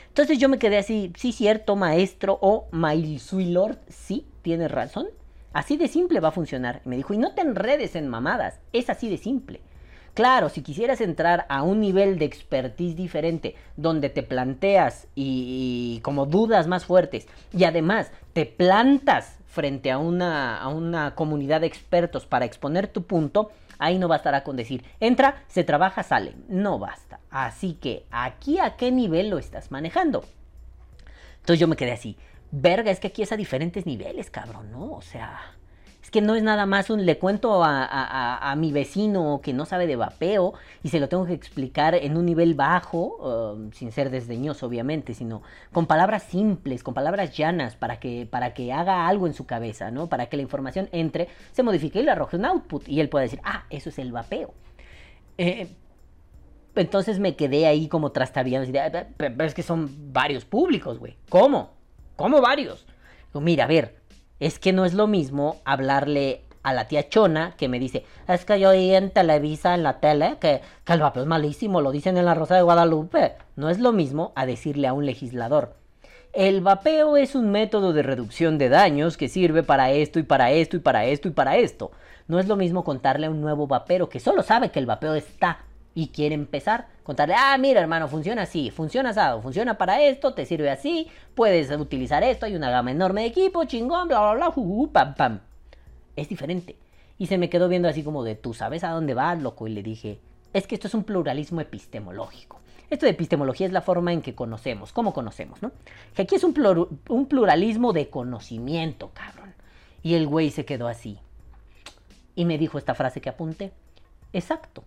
[0.08, 5.08] Entonces yo me quedé así, sí cierto, maestro o my Lord, sí, tienes razón.
[5.52, 6.82] Así de simple va a funcionar.
[6.86, 9.60] me dijo, y no te enredes en mamadas, es así de simple.
[10.14, 16.26] Claro, si quisieras entrar a un nivel de expertise diferente, donde te planteas y, como
[16.26, 22.26] dudas más fuertes, y además te plantas frente a una, a una comunidad de expertos
[22.26, 26.36] para exponer tu punto, ahí no bastará con decir, entra, se trabaja, sale.
[26.48, 27.20] No basta.
[27.30, 30.26] Así que, ¿aquí a qué nivel lo estás manejando?
[31.40, 32.18] Entonces yo me quedé así,
[32.52, 34.92] verga, es que aquí es a diferentes niveles, cabrón, ¿no?
[34.92, 35.40] O sea,
[36.10, 39.86] es que no es nada más un le cuento a, mi vecino que no sabe
[39.86, 44.10] de vapeo y se lo tengo que explicar en un nivel bajo, um, sin ser
[44.10, 49.28] desdeñoso obviamente, sino con palabras simples, con palabras llanas para que, para que haga algo
[49.28, 50.10] en su cabeza, ¿no?
[50.10, 53.22] Para que la información entre, se modifique y le arroje un output y él pueda
[53.22, 54.52] decir, ah, eso es el vapeo.
[55.38, 55.68] Eh,
[56.74, 58.72] entonces me quedé ahí como trastabillando,
[59.16, 61.18] pero es que son varios públicos, güey.
[61.30, 61.70] ¿Cómo?
[62.16, 62.88] ¿Cómo varios?
[63.36, 63.99] Mira, a ver,
[64.40, 68.46] es que no es lo mismo hablarle a la tía Chona que me dice, es
[68.46, 72.18] que yo oí en Televisa, en la tele, que, el vapeo es malísimo, lo dicen
[72.18, 73.34] en la Rosa de Guadalupe.
[73.56, 75.76] No es lo mismo a decirle a un legislador.
[76.34, 80.52] El vapeo es un método de reducción de daños que sirve para esto y para
[80.52, 81.92] esto y para esto y para esto.
[82.28, 85.16] No es lo mismo contarle a un nuevo vapero que solo sabe que el vapeo
[85.16, 85.60] está
[86.00, 90.46] y quiere empezar, contarle, ah, mira hermano, funciona así, funciona asado, funciona para esto, te
[90.46, 94.90] sirve así, puedes utilizar esto, hay una gama enorme de equipo, chingón, bla, bla, bla,
[94.94, 95.40] pam, pam.
[96.16, 96.78] Es diferente.
[97.18, 99.72] Y se me quedó viendo así como de, tú sabes a dónde vas, loco, y
[99.72, 100.22] le dije,
[100.54, 102.62] es que esto es un pluralismo epistemológico.
[102.90, 105.74] Esto de epistemología es la forma en que conocemos, cómo conocemos, ¿no?
[106.16, 106.56] Que aquí es un,
[107.10, 109.54] un pluralismo de conocimiento, cabrón.
[110.02, 111.20] Y el güey se quedó así.
[112.36, 113.74] Y me dijo esta frase que apunté.
[114.32, 114.86] Exacto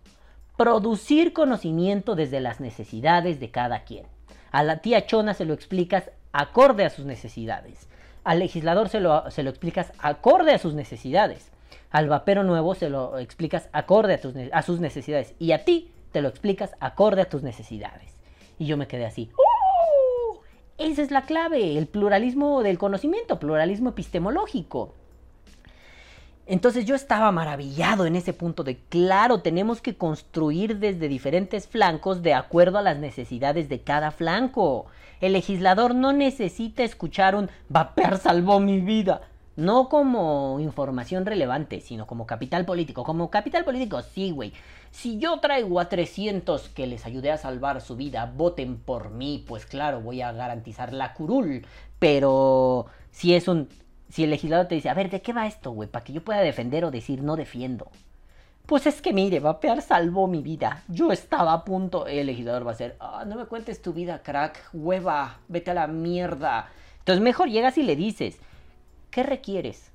[0.62, 4.07] producir conocimiento desde las necesidades de cada quien.
[4.53, 7.88] A la tía Chona se lo explicas acorde a sus necesidades.
[8.22, 11.51] Al legislador se lo, se lo explicas acorde a sus necesidades.
[11.90, 15.35] Al vapero nuevo se lo explicas acorde a, a sus necesidades.
[15.40, 18.14] Y a ti te lo explicas acorde a tus necesidades.
[18.57, 19.33] Y yo me quedé así.
[19.37, 20.42] ¡Oh!
[20.79, 24.94] Esa es la clave, el pluralismo del conocimiento, pluralismo epistemológico.
[26.46, 32.22] Entonces yo estaba maravillado en ese punto de, claro, tenemos que construir desde diferentes flancos
[32.22, 34.87] de acuerdo a las necesidades de cada flanco.
[35.20, 39.22] El legislador no necesita escuchar un vapear salvó mi vida.
[39.55, 43.05] No como información relevante, sino como capital político.
[43.05, 44.52] Como capital político, sí, güey.
[44.90, 49.44] Si yo traigo a 300 que les ayudé a salvar su vida, voten por mí,
[49.46, 51.66] pues claro, voy a garantizar la curul.
[51.98, 53.68] Pero si es un
[54.12, 55.88] si el legislador te dice, a ver, ¿de qué va esto, güey?
[55.88, 57.90] Para que yo pueda defender o decir no defiendo.
[58.66, 60.83] Pues es que mire, vapear salvó mi vida.
[60.87, 62.07] Yo estaba a punto.
[62.07, 65.75] El legislador va a ser, ah, no me cuentes tu vida, crack, hueva, vete a
[65.75, 66.68] la mierda.
[66.98, 68.37] Entonces mejor llegas y le dices,
[69.11, 69.90] ¿qué requieres?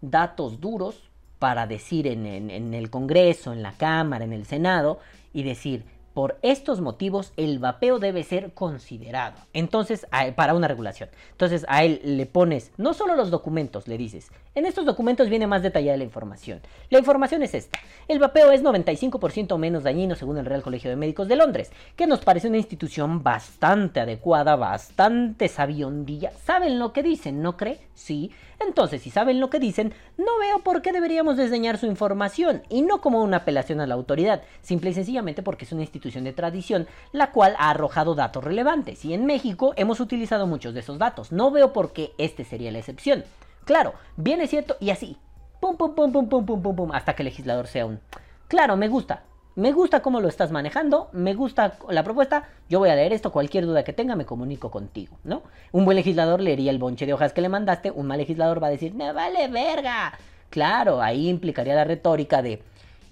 [0.00, 5.00] Datos duros para decir en, en, en el Congreso, en la Cámara, en el Senado,
[5.34, 5.84] y decir,
[6.16, 9.36] por estos motivos, el vapeo debe ser considerado.
[9.52, 11.10] Entonces, para una regulación.
[11.32, 15.46] Entonces, a él le pones no solo los documentos, le dices, en estos documentos viene
[15.46, 16.62] más detallada la información.
[16.88, 17.78] La información es esta.
[18.08, 22.06] El vapeo es 95% menos dañino según el Real Colegio de Médicos de Londres, que
[22.06, 26.30] nos parece una institución bastante adecuada, bastante sabiondilla.
[26.46, 27.78] ¿Saben lo que dicen, no cree?
[27.94, 28.30] Sí.
[28.58, 32.80] Entonces, si saben lo que dicen, no veo por qué deberíamos desdeñar su información, y
[32.80, 36.32] no como una apelación a la autoridad, simple y sencillamente porque es una institución de
[36.32, 40.98] tradición, la cual ha arrojado datos relevantes, y en México hemos utilizado muchos de esos
[40.98, 41.32] datos.
[41.32, 43.24] No veo por qué este sería la excepción.
[43.64, 45.16] Claro, bien es cierto, y así.
[45.60, 48.00] Pum, pum, pum, pum, pum, pum, pum, pum, hasta que el legislador sea un...
[48.48, 49.24] Claro, me gusta.
[49.56, 53.32] Me gusta cómo lo estás manejando, me gusta la propuesta, yo voy a leer esto,
[53.32, 55.44] cualquier duda que tenga me comunico contigo, ¿no?
[55.72, 58.66] Un buen legislador leería el bonche de hojas que le mandaste, un mal legislador va
[58.66, 60.12] a decir, me vale verga.
[60.50, 62.62] Claro, ahí implicaría la retórica de,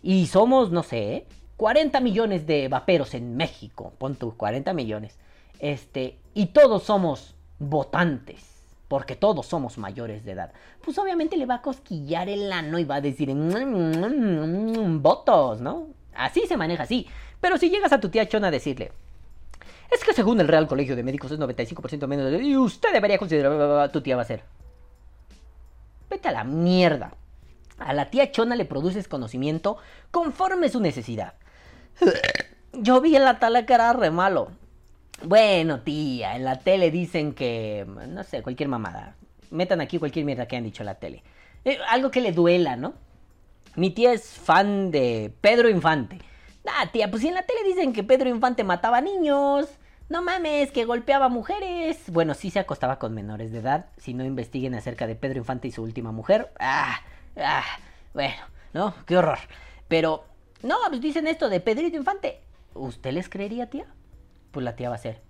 [0.02, 1.26] y somos, no sé,
[1.56, 5.18] 40 millones de vaperos en México, pon tú 40 millones,
[5.60, 8.54] este, y todos somos votantes
[8.88, 10.52] porque todos somos mayores de edad,
[10.84, 15.02] pues obviamente le va a cosquillar el ano y va a decir mm, mm, mm,
[15.02, 15.88] votos, ¿no?
[16.14, 17.06] Así se maneja, así.
[17.40, 18.92] Pero si llegas a tu tía Chona a decirle,
[19.90, 22.42] es que según el Real Colegio de Médicos es 95% menos de...
[22.42, 23.90] Y usted debería considerar...
[23.90, 24.42] Tu tía va a ser...
[26.08, 27.12] Vete a la mierda.
[27.78, 29.76] A la tía Chona le produces conocimiento
[30.10, 31.34] conforme su necesidad.
[32.72, 34.50] Yo vi en la tala que era re malo.
[35.22, 37.86] Bueno, tía, en la tele dicen que...
[38.08, 39.16] No sé, cualquier mamada.
[39.50, 41.22] Metan aquí cualquier mierda que han dicho en la tele.
[41.64, 42.94] Eh, algo que le duela, ¿no?
[43.76, 46.18] Mi tía es fan de Pedro Infante.
[46.66, 49.68] Ah, tía, pues si en la tele dicen que Pedro Infante mataba niños.
[50.08, 52.10] No mames, que golpeaba mujeres.
[52.10, 53.86] Bueno, sí se acostaba con menores de edad.
[53.96, 56.52] Si no investiguen acerca de Pedro Infante y su última mujer.
[56.60, 57.00] Ah,
[57.36, 57.64] ah,
[58.12, 58.34] bueno,
[58.72, 58.94] ¿no?
[59.06, 59.38] Qué horror.
[59.88, 60.24] Pero,
[60.64, 62.40] no, pues dicen esto de Pedrito Infante.
[62.74, 63.86] ¿Usted les creería, tía?
[64.50, 65.20] Pues la tía va a ser.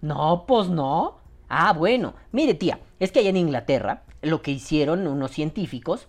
[0.00, 1.18] No, pues no.
[1.48, 2.14] Ah, bueno.
[2.32, 6.06] Mire, tía, es que allá en Inglaterra lo que hicieron unos científicos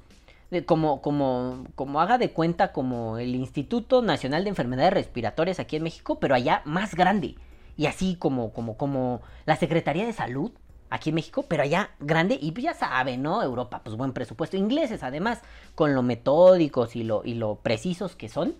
[0.66, 5.84] como, como, como haga de cuenta como el Instituto Nacional de Enfermedades Respiratorias aquí en
[5.84, 7.36] México, pero allá más grande.
[7.78, 10.52] Y así como, como, como la Secretaría de Salud
[10.90, 12.38] aquí en México, pero allá grande.
[12.40, 13.42] Y pues ya saben, ¿no?
[13.42, 14.56] Europa, pues buen presupuesto.
[14.56, 15.42] Ingleses, además,
[15.74, 18.56] con lo metódicos y lo, y lo precisos que son,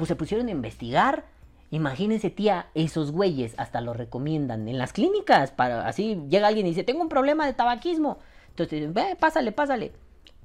[0.00, 1.26] pues se pusieron a investigar.
[1.70, 5.52] Imagínense, tía, esos güeyes hasta lo recomiendan en las clínicas.
[5.52, 8.18] Para, así llega alguien y dice, tengo un problema de tabaquismo.
[8.48, 9.92] Entonces, ve, pásale, pásale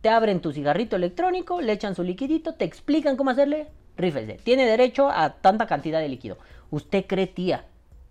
[0.05, 4.33] te abren tu cigarrito electrónico, le echan su liquidito, te explican cómo hacerle, rífese.
[4.35, 6.37] Tiene derecho a tanta cantidad de líquido.
[6.69, 7.65] ¿Usted cree, tía,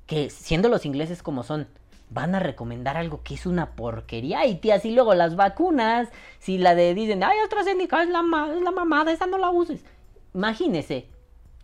[0.05, 1.69] que siendo los ingleses como son,
[2.11, 4.45] van a recomendar algo que es una porquería?
[4.45, 6.09] Y tía, si luego las vacunas,
[6.41, 9.85] si la de dicen, ay, AstraZeneca es la, es la mamada, esa no la uses.
[10.35, 11.07] Imagínese,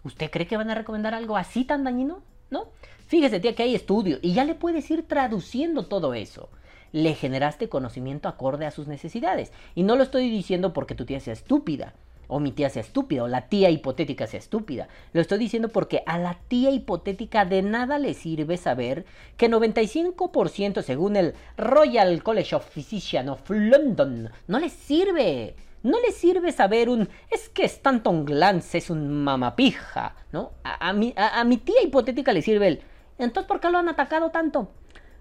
[0.04, 2.22] ¿usted cree que van a recomendar algo así tan dañino?
[2.50, 2.68] ¿No?
[3.06, 6.48] Fíjese, tía, que hay estudio y ya le puedes ir traduciendo todo eso
[6.92, 9.52] le generaste conocimiento acorde a sus necesidades.
[9.74, 11.94] Y no lo estoy diciendo porque tu tía sea estúpida,
[12.28, 14.88] o mi tía sea estúpida, o la tía hipotética sea estúpida.
[15.12, 19.04] Lo estoy diciendo porque a la tía hipotética de nada le sirve saber
[19.36, 25.54] que 95% según el Royal College of Physicians of London, no le sirve.
[25.82, 30.52] No le sirve saber un es que Stanton Glantz es un mamapija, ¿no?
[30.62, 32.82] A, mi, a mi tía hipotética le sirve el
[33.20, 34.70] entonces ¿por qué lo han atacado tanto?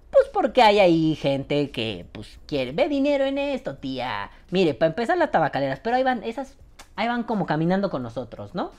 [0.09, 4.31] Pues porque hay ahí gente que pues quiere, ve dinero en esto, tía.
[4.49, 6.57] Mire, para empezar las tabacaleras, pero ahí van, esas,
[6.95, 8.71] ahí van como caminando con nosotros, ¿no?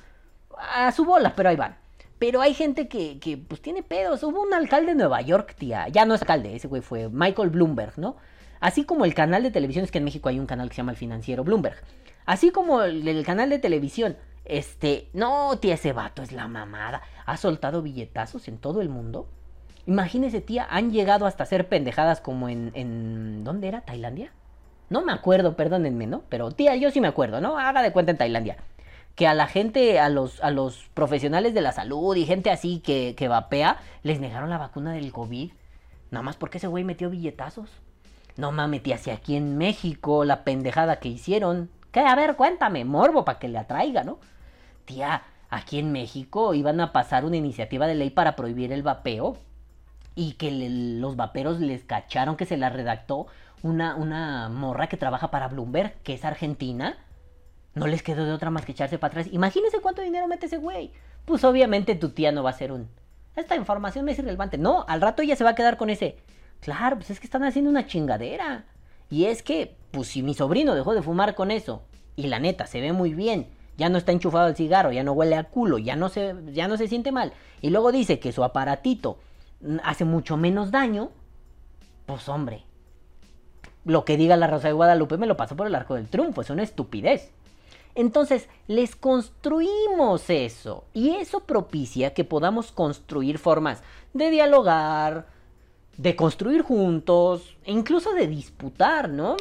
[0.56, 1.76] A su bola, pero ahí van.
[2.18, 4.22] Pero hay gente que, que pues tiene pedos.
[4.22, 5.88] Hubo un alcalde de Nueva York, tía.
[5.88, 8.16] Ya no es alcalde, ese güey fue Michael Bloomberg, ¿no?
[8.61, 10.79] Así como el canal de televisión, es que en México hay un canal que se
[10.79, 11.77] llama El Financiero Bloomberg.
[12.27, 17.03] Así como el, canal de televisión, este, no, tía, ese vato es la mamada.
[17.27, 19.29] Ha soltado billetazos en todo el mundo
[19.87, 23.42] Imagínese, tía, han llegado hasta hacer pendejadas como en, en.
[23.44, 23.81] ¿Dónde era?
[23.81, 24.31] ¿Tailandia?
[24.90, 26.23] no me acuerdo, perdónenme, ¿no?
[26.29, 27.59] Pero tía, yo sí me acuerdo, ¿no?
[27.59, 28.57] Haga de cuenta en Tailandia.
[29.14, 32.81] Que a la gente, a los, a los profesionales de la salud y gente así
[32.81, 35.53] que, que vapea, les negaron la vacuna del COVID.
[36.11, 37.70] Nada más porque ese güey metió billetazos.
[38.36, 41.70] No mames, tía, si aquí en México la pendejada que hicieron.
[41.92, 42.00] ¿Qué?
[42.00, 44.18] A ver, cuéntame, morbo, para que le atraiga, ¿no?
[44.84, 49.36] Tía, aquí en México iban a pasar una iniciativa de ley para prohibir el vapeo
[50.14, 53.26] y que los vaperos les cacharon que se la redactó
[53.62, 56.96] una, una morra que trabaja para Bloomberg, que es argentina.
[57.74, 59.28] No les quedó de otra más que echarse para atrás.
[59.32, 60.92] Imagínense cuánto dinero mete ese güey.
[61.24, 62.88] Pues obviamente tu tía no va a ser un...
[63.36, 64.58] Esta información me es irrelevante.
[64.58, 66.16] No, al rato ella se va a quedar con ese...
[66.61, 68.64] Claro, pues es que están haciendo una chingadera.
[69.11, 71.83] Y es que, pues si mi sobrino dejó de fumar con eso,
[72.16, 75.12] y la neta, se ve muy bien, ya no está enchufado el cigarro, ya no
[75.12, 78.31] huele a culo, ya no se, ya no se siente mal, y luego dice que
[78.31, 79.18] su aparatito
[79.62, 81.11] mm, hace mucho menos daño,
[82.07, 82.64] pues hombre,
[83.85, 86.42] lo que diga la Rosa de Guadalupe me lo paso por el arco del triunfo,
[86.42, 87.33] es una estupidez.
[87.94, 90.85] Entonces, les construimos eso.
[90.94, 93.83] Y eso propicia que podamos construir formas
[94.14, 95.27] de dialogar,
[96.00, 99.36] de construir juntos, e incluso de disputar, ¿no?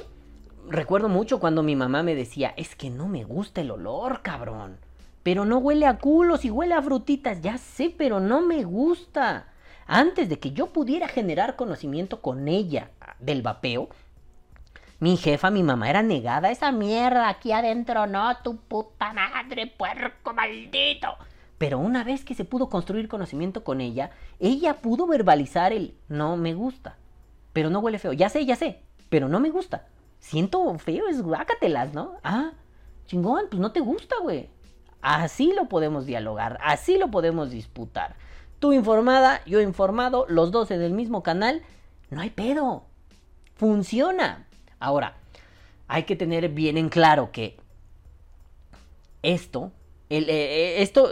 [0.67, 4.77] Recuerdo mucho cuando mi mamá me decía, es que no me gusta el olor, cabrón.
[5.23, 9.53] Pero no huele a culos y huele a frutitas, ya sé, pero no me gusta.
[9.87, 13.87] Antes de que yo pudiera generar conocimiento con ella del vapeo,
[14.99, 19.67] mi jefa, mi mamá era negada a esa mierda aquí adentro, no, tu puta madre,
[19.67, 21.07] puerco maldito.
[21.59, 26.37] Pero una vez que se pudo construir conocimiento con ella, ella pudo verbalizar el no
[26.37, 26.97] me gusta.
[27.53, 28.13] Pero no huele feo.
[28.13, 28.81] Ya sé, ya sé.
[29.09, 29.85] Pero no me gusta.
[30.19, 32.13] Siento feo, es guácatelas, ¿no?
[32.23, 32.53] Ah,
[33.05, 34.49] chingón, pues no te gusta, güey.
[35.01, 38.15] Así lo podemos dialogar, así lo podemos disputar.
[38.59, 41.61] Tú informada, yo informado, los dos en el mismo canal,
[42.09, 42.83] no hay pedo.
[43.55, 44.45] Funciona.
[44.79, 45.15] Ahora,
[45.87, 47.57] hay que tener bien en claro que
[49.23, 49.71] esto,
[50.09, 51.11] el, eh, esto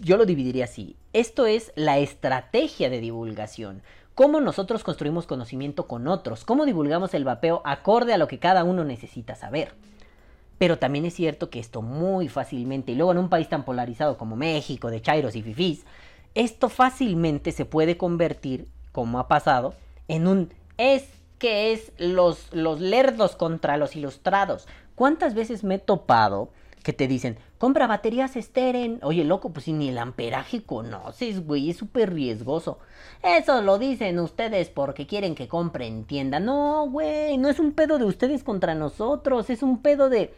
[0.00, 0.96] yo lo dividiría así.
[1.12, 3.82] Esto es la estrategia de divulgación.
[4.14, 8.64] Cómo nosotros construimos conocimiento con otros, cómo divulgamos el vapeo acorde a lo que cada
[8.64, 9.74] uno necesita saber.
[10.58, 14.16] Pero también es cierto que esto muy fácilmente, y luego en un país tan polarizado
[14.16, 15.84] como México, de chairos y fifís,
[16.34, 19.74] esto fácilmente se puede convertir, como ha pasado,
[20.08, 21.04] en un es
[21.38, 24.66] que es los, los lerdos contra los ilustrados.
[24.94, 26.50] ¿Cuántas veces me he topado
[26.86, 29.00] que te dicen, compra baterías Steren?
[29.02, 32.78] Oye, loco, pues si ni el amperaje conoces, güey, es súper riesgoso.
[33.24, 36.38] Eso lo dicen ustedes porque quieren que compre en tienda.
[36.38, 40.32] No, güey, no es un pedo de ustedes contra nosotros, es un pedo de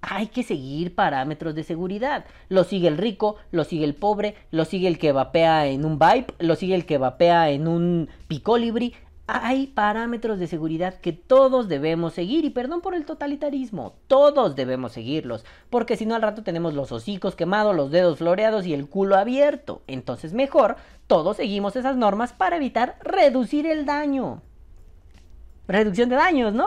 [0.00, 2.24] hay que seguir parámetros de seguridad.
[2.48, 6.00] Lo sigue el rico, lo sigue el pobre, lo sigue el que vapea en un
[6.00, 8.94] Vibe, lo sigue el que vapea en un Picolibri.
[9.32, 14.92] Hay parámetros de seguridad que todos debemos seguir y perdón por el totalitarismo, todos debemos
[14.92, 18.88] seguirlos, porque si no al rato tenemos los hocicos quemados, los dedos floreados y el
[18.88, 19.82] culo abierto.
[19.86, 24.42] Entonces mejor todos seguimos esas normas para evitar reducir el daño.
[25.68, 26.66] Reducción de daños, ¿no?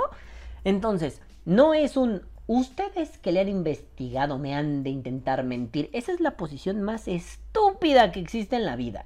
[0.63, 5.89] Entonces, no es un Ustedes que le han investigado me han de intentar mentir.
[5.93, 9.05] Esa es la posición más estúpida que existe en la vida.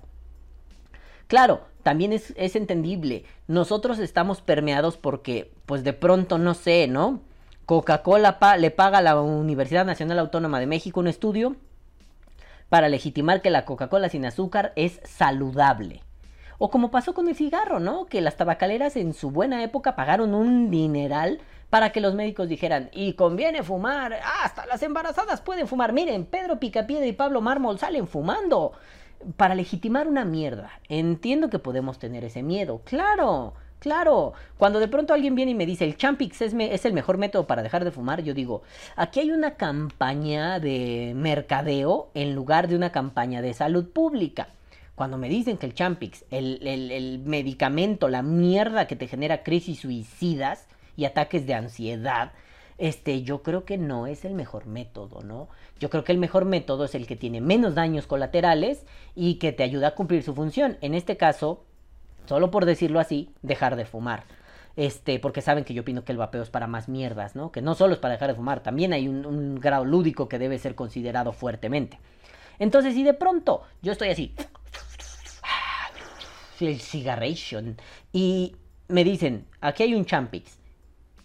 [1.28, 3.23] Claro, también es, entendible.
[3.47, 7.21] Nosotros estamos permeados porque, pues de pronto, no sé, ¿no?
[7.65, 11.56] Coca-Cola pa le paga a la Universidad Nacional Autónoma de México un estudio
[12.67, 16.04] para legitimar que la Coca-Cola sin azúcar es saludable.
[16.58, 18.08] O como pasó con el cigarro, ¿no?
[18.08, 22.89] Que las tabacaleras en su buena época pagaron un dineral para que los médicos dijeran,
[22.91, 25.93] y conviene fumar, hasta las embarazadas pueden fumar.
[25.93, 28.73] Miren, Pedro Picapiedra y Pablo Mármol salen fumando.
[29.36, 30.72] Para legitimar una mierda.
[30.90, 33.54] Entiendo que podemos tener ese miedo, claro.
[33.80, 37.46] Claro, cuando de pronto alguien viene y me dice el Champix es, el mejor método
[37.46, 38.64] para dejar de fumar, yo digo,
[38.96, 44.48] aquí hay una campaña de mercadeo en lugar de una campaña de salud pública.
[44.96, 49.82] Cuando me dicen que el Champix, el, el medicamento, la mierda que te genera crisis
[49.82, 52.32] suicidas y ataques de ansiedad,
[52.78, 55.48] este, yo creo que no es el mejor método, ¿no?
[55.80, 59.52] Yo creo que el mejor método es el que tiene menos daños colaterales y que
[59.52, 60.78] te ayuda a cumplir su función.
[60.82, 61.63] En este caso,
[62.25, 64.25] solo por decirlo así, dejar de fumar.
[64.75, 67.52] Este, porque saben que yo opino que el vapeo es para más mierdas, ¿no?
[67.52, 70.38] Que no solo es para dejar de fumar, también hay un, un grado lúdico que
[70.38, 72.00] debe ser considerado fuertemente.
[72.60, 74.36] Entonces, si de pronto yo estoy así,
[76.60, 77.78] el cigarration,
[78.13, 78.56] y
[78.88, 80.57] me dicen, aquí hay un champix,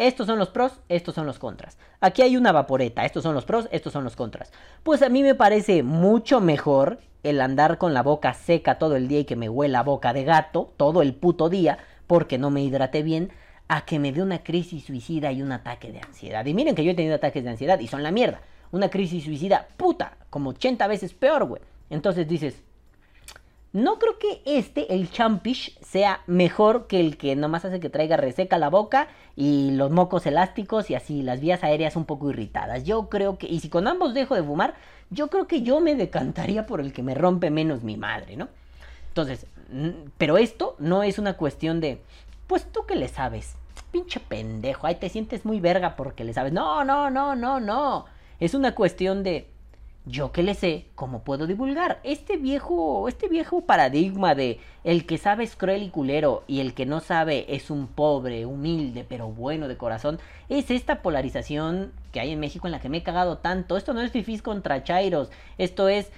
[0.07, 1.79] estos son los pros, estos son los contras.
[2.01, 4.53] Aquí hay una vaporeta, estos son los pros, estos son los contras.
[4.83, 9.09] Pues a mí me parece mucho mejor el andar con la boca seca todo el
[9.09, 12.63] día y que me huela boca de gato todo el puto día porque no me
[12.63, 13.31] hidraté bien,
[13.69, 16.45] a que me dé una crisis suicida y un ataque de ansiedad.
[16.45, 18.43] Y miren que yo he tenido ataques de ansiedad y son la mierda.
[18.71, 21.63] Una crisis suicida, puta, como 80 veces peor, güey.
[21.89, 22.63] Entonces dices,
[23.73, 28.17] no creo que este, el champish, sea mejor que el que nomás hace que traiga
[28.17, 32.85] reseca la boca y los mocos elásticos y así las vías aéreas un poco irritadas.
[32.85, 34.75] Yo creo que, y si con ambos dejo de fumar,
[35.11, 38.49] yo creo que yo me decantaría por el que me rompe menos mi madre, ¿no?
[39.09, 39.47] Entonces,
[40.19, 42.03] pero esto no es una cuestión de,
[42.47, 43.57] pues tú que le sabes,
[43.91, 46.53] pinche pendejo, ahí te sientes muy verga porque le sabes.
[46.53, 48.07] No, no, no, no, no.
[48.41, 49.49] Es una cuestión de,
[50.05, 52.01] yo que le sé, ¿cómo puedo divulgar?
[52.03, 56.75] Este viejo, este viejo paradigma de el que sabe es cruel y culero y el
[56.75, 62.19] que no sabe es un pobre, humilde, pero bueno de corazón, es esta polarización que
[62.19, 63.77] hay en México en la que me he cagado tanto.
[63.77, 66.11] Esto no es fifís contra chairos, esto es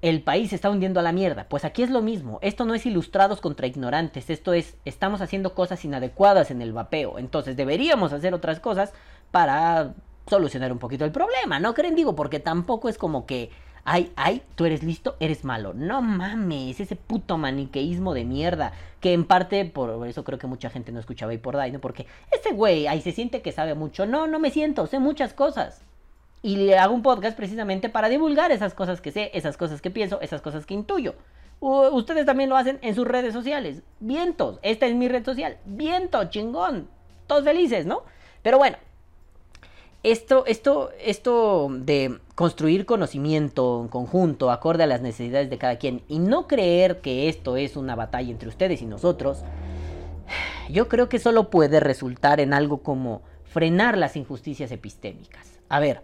[0.00, 1.46] el país se está hundiendo a la mierda.
[1.48, 2.40] Pues aquí es lo mismo.
[2.42, 4.30] Esto no es ilustrados contra ignorantes.
[4.30, 7.20] Esto es, estamos haciendo cosas inadecuadas en el vapeo.
[7.20, 8.92] Entonces deberíamos hacer otras cosas
[9.30, 9.94] para
[10.28, 11.94] solucionar un poquito el problema, ¿no creen?
[11.94, 13.50] Digo, porque tampoco es como que,
[13.84, 15.72] ay, ay, tú eres listo, eres malo.
[15.74, 18.72] No mames, ese puto maniqueísmo de mierda.
[19.00, 21.80] Que en parte, por eso creo que mucha gente no escuchaba por ¿no?
[21.80, 24.06] Porque ese güey ahí se siente que sabe mucho.
[24.06, 25.82] No, no me siento, sé muchas cosas.
[26.42, 29.90] Y le hago un podcast precisamente para divulgar esas cosas que sé, esas cosas que
[29.90, 31.14] pienso, esas cosas que intuyo.
[31.60, 33.82] ustedes también lo hacen en sus redes sociales.
[34.00, 35.58] Vientos, esta es mi red social.
[35.64, 36.88] Viento, chingón.
[37.28, 38.02] Todos felices, ¿no?
[38.42, 38.76] Pero bueno,
[40.02, 46.02] esto, esto, esto de construir conocimiento en conjunto, acorde a las necesidades de cada quien,
[46.08, 49.44] y no creer que esto es una batalla entre ustedes y nosotros,
[50.68, 55.60] yo creo que solo puede resultar en algo como frenar las injusticias epistémicas.
[55.68, 56.02] A ver,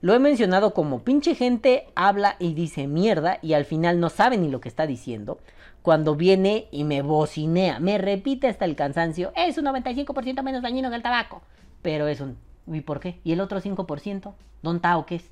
[0.00, 4.36] lo he mencionado como pinche gente habla y dice mierda y al final no sabe
[4.36, 5.38] ni lo que está diciendo.
[5.82, 10.88] Cuando viene y me bocinea, me repite hasta el cansancio, es un 95% menos dañino
[10.88, 11.42] que el tabaco.
[11.82, 13.20] Pero es un ¿Y por qué?
[13.24, 14.34] ¿Y el otro 5%?
[14.62, 15.30] ¿Dónde está o qué es?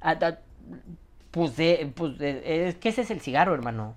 [0.00, 0.16] Ah,
[1.30, 1.52] pues,
[1.94, 3.94] pues es ese es el cigarro, hermano.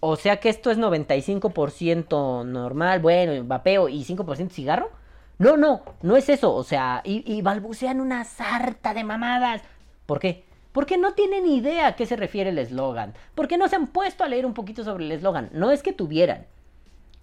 [0.00, 4.90] O sea que esto es 95% normal, bueno, vapeo y 5% cigarro.
[5.38, 6.54] No, no, no es eso.
[6.54, 9.62] O sea, y, y, balbucean una sarta de mamadas.
[10.06, 10.44] ¿Por qué?
[10.72, 13.14] Porque no tienen idea a qué se refiere el eslogan.
[13.34, 15.50] Porque no se han puesto a leer un poquito sobre el eslogan.
[15.52, 16.46] No es que tuvieran.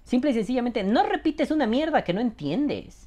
[0.04, 3.07] Simple y sencillamente, no repites una mierda que no entiendes.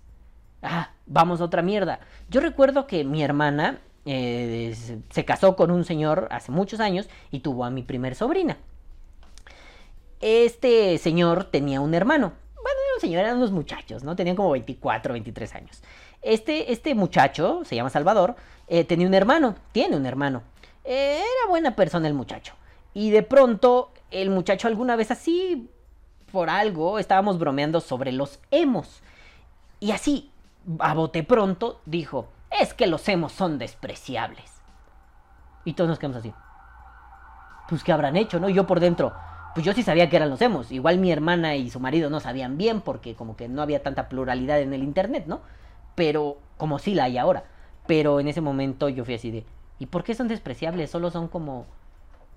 [0.63, 2.01] Ah, vamos a otra mierda.
[2.29, 4.77] Yo recuerdo que mi hermana eh,
[5.11, 8.59] se casó con un señor hace muchos años y tuvo a mi primer sobrina.
[10.21, 12.33] Este señor tenía un hermano.
[12.55, 14.17] Bueno, un señor, eran unos muchachos, ¿no?
[14.17, 15.83] Tenían como 24, 23 años.
[16.23, 18.37] Este, este muchacho, se llama Salvador,
[18.69, 20.43] eh, tenía un hermano, tiene un hermano.
[20.85, 22.55] Eh, era buena persona el muchacho.
[22.93, 25.71] Y de pronto, el muchacho alguna vez así,
[26.31, 29.03] por algo, estábamos bromeando sobre los hemos.
[29.79, 30.30] Y así,
[30.79, 34.63] a bote pronto, dijo, es que los hemos son despreciables.
[35.65, 36.33] Y todos nos quedamos así.
[37.69, 38.49] Pues qué habrán hecho, ¿no?
[38.49, 39.13] Yo por dentro,
[39.55, 40.73] pues yo sí sabía que eran los hemos.
[40.73, 44.09] Igual mi hermana y su marido no sabían bien porque como que no había tanta
[44.09, 45.41] pluralidad en el internet, ¿no?
[45.95, 47.45] Pero como sí la hay ahora.
[47.87, 49.45] Pero en ese momento yo fui así de,
[49.79, 50.91] ¿y por qué son despreciables?
[50.91, 51.67] Solo son como...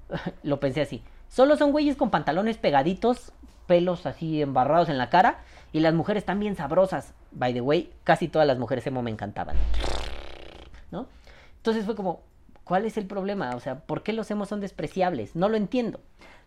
[0.44, 1.04] Lo pensé así.
[1.34, 3.32] Solo son güeyes con pantalones pegaditos,
[3.66, 5.40] pelos así embarrados en la cara
[5.72, 7.16] y las mujeres también sabrosas.
[7.32, 9.56] By the way, casi todas las mujeres emo me encantaban.
[10.92, 11.08] ¿No?
[11.58, 12.22] Entonces fue como,
[12.64, 13.56] ¿cuál es el problema?
[13.56, 15.36] O sea, ¿por qué los emos son despreciables?
[15.36, 16.02] No lo entiendo.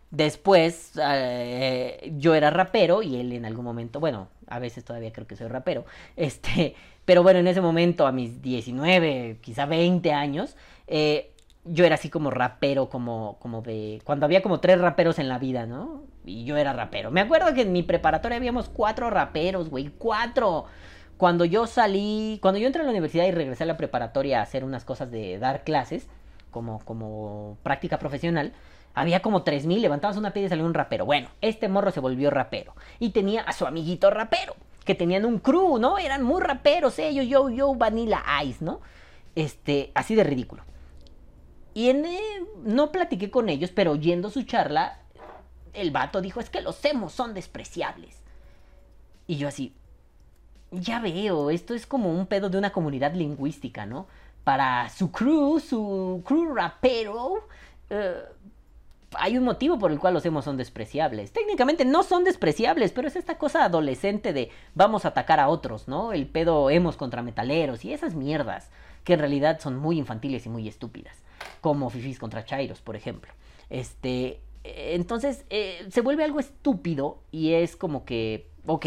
[0.09, 5.27] Después eh, yo era rapero y él en algún momento, bueno, a veces todavía creo
[5.27, 5.83] que soy rapero,
[6.15, 10.55] este, pero bueno, en ese momento a mis 19, quizá 20 años,
[10.87, 11.33] eh,
[11.69, 14.01] yo era así como rapero, como, como de...
[14.03, 16.03] Cuando había como tres raperos en la vida, ¿no?
[16.25, 17.11] Y yo era rapero.
[17.11, 20.65] Me acuerdo que en mi preparatoria habíamos cuatro raperos, güey, cuatro.
[21.17, 24.43] Cuando yo salí, cuando yo entré a la universidad y regresé a la preparatoria a
[24.43, 26.07] hacer unas cosas de dar clases,
[26.51, 28.53] como, como práctica profesional,
[28.93, 31.05] había como tres mil, levantabas una piedra y salía un rapero.
[31.05, 32.73] Bueno, este morro se volvió rapero.
[32.99, 34.55] Y tenía a su amiguito rapero,
[34.85, 35.97] que tenían un crew, ¿no?
[35.97, 38.81] Eran muy raperos ellos, yo, yo, Vanilla Ice, ¿no?
[39.35, 40.63] Este, así de ridículo.
[41.77, 42.07] Y en,
[42.63, 44.97] no platiqué con ellos, pero oyendo su charla,
[45.73, 48.17] el vato dijo, es que los emos son despreciables.
[49.27, 49.75] Y yo así,
[50.71, 54.07] ya veo, esto es como un pedo de una comunidad lingüística, ¿no?
[54.43, 57.47] Para su crew, su crew rapero,
[57.91, 58.23] eh,
[59.17, 61.31] hay un motivo por el cual los emos son despreciables.
[61.31, 65.87] Técnicamente no son despreciables, pero es esta cosa adolescente de vamos a atacar a otros,
[65.87, 66.13] ¿no?
[66.13, 68.69] El pedo emos contra metaleros y esas mierdas
[69.03, 71.15] que en realidad son muy infantiles y muy estúpidas
[71.61, 73.31] como Fifis contra Chairos, por ejemplo.
[73.69, 78.85] Este, entonces, eh, se vuelve algo estúpido y es como que Ok,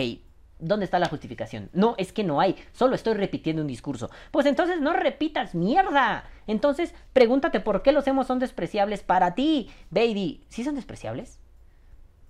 [0.58, 1.70] ¿dónde está la justificación?
[1.72, 4.10] No, es que no hay, solo estoy repitiendo un discurso.
[4.30, 6.24] Pues entonces no repitas mierda.
[6.50, 9.70] Entonces pregúntate por qué los hemos son despreciables para ti.
[9.90, 11.38] Baby, ¿sí son despreciables?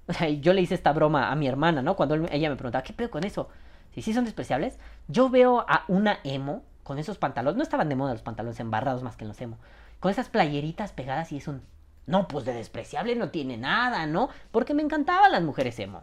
[0.09, 1.97] O sea, yo le hice esta broma a mi hermana, ¿no?
[1.97, 3.49] Cuando ella me preguntaba, ¿qué pedo con eso?
[3.95, 4.79] Si sí son despreciables.
[5.09, 9.03] Yo veo a una emo con esos pantalones, no estaban de moda los pantalones embarrados
[9.03, 9.59] más que en los emo,
[10.01, 11.63] con esas playeritas pegadas y es un...
[12.07, 14.29] No, pues de despreciable no tiene nada, ¿no?
[14.51, 16.03] Porque me encantaban las mujeres emo.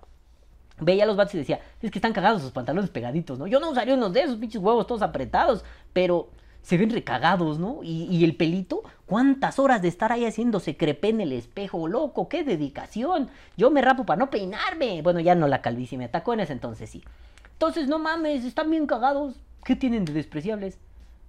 [0.79, 3.47] Veía a los vatos y decía, es que están cagados sus pantalones pegaditos, ¿no?
[3.47, 6.29] Yo no usaría unos de esos pinches huevos todos apretados, pero
[6.67, 7.79] se ven recagados, ¿no?
[7.81, 11.87] Y, y el pelito, ¿cuántas horas de estar ahí haciéndose crepé en el espejo?
[11.87, 13.29] Loco, qué dedicación.
[13.55, 15.01] Yo me rapo para no peinarme.
[15.01, 17.05] Bueno, ya no la calvicie me atacó en ese entonces sí.
[17.53, 19.35] Entonces, no mames, están bien cagados.
[19.63, 20.77] ¿Qué tienen de despreciables?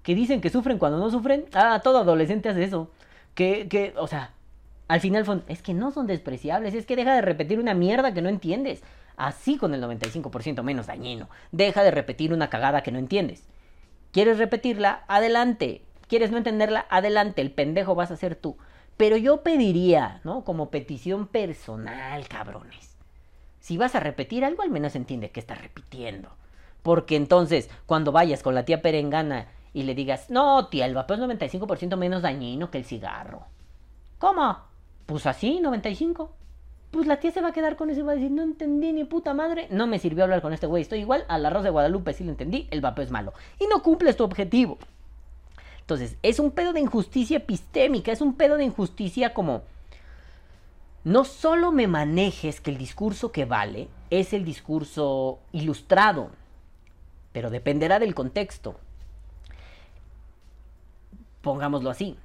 [0.02, 1.44] Que dicen que sufren cuando no sufren.
[1.52, 2.90] Ah, todo adolescente hace eso.
[3.36, 4.32] Que, que, o sea,
[4.88, 8.22] al final es que no son despreciables, es que deja de repetir una mierda que
[8.22, 8.82] no entiendes.
[9.16, 11.28] Así con el 95% menos dañino.
[11.52, 13.44] Deja de repetir una cagada que no entiendes.
[14.12, 15.04] ¿Quieres repetirla?
[15.08, 15.82] Adelante.
[16.08, 16.86] ¿Quieres no entenderla?
[16.90, 17.42] Adelante.
[17.42, 18.56] El pendejo vas a ser tú.
[18.96, 20.44] Pero yo pediría, ¿no?
[20.44, 22.96] Como petición personal, cabrones.
[23.60, 26.30] Si vas a repetir algo, al menos entiende que estás repitiendo.
[26.82, 31.16] Porque entonces, cuando vayas con la tía perengana y le digas, no, tía, el vapeo
[31.16, 33.46] es 95% menos dañino que el cigarro.
[34.18, 34.58] ¿Cómo?
[35.06, 36.34] Pues así, 95.
[36.90, 38.92] Pues la tía se va a quedar con eso y va a decir, no entendí
[38.92, 39.68] ni puta madre.
[39.70, 41.24] No me sirvió hablar con este güey, estoy igual.
[41.28, 43.34] A la Rosa de Guadalupe sí lo entendí, el vapeo es malo.
[43.58, 44.78] Y no cumples tu objetivo.
[45.80, 49.62] Entonces, es un pedo de injusticia epistémica, es un pedo de injusticia como...
[51.04, 56.30] No solo me manejes que el discurso que vale es el discurso ilustrado,
[57.32, 58.78] pero dependerá del contexto.
[61.40, 62.18] Pongámoslo así.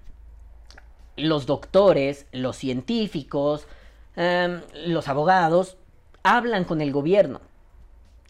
[1.16, 3.68] Los doctores, los científicos,
[4.16, 5.78] em, los abogados
[6.24, 7.42] hablan con el gobierno.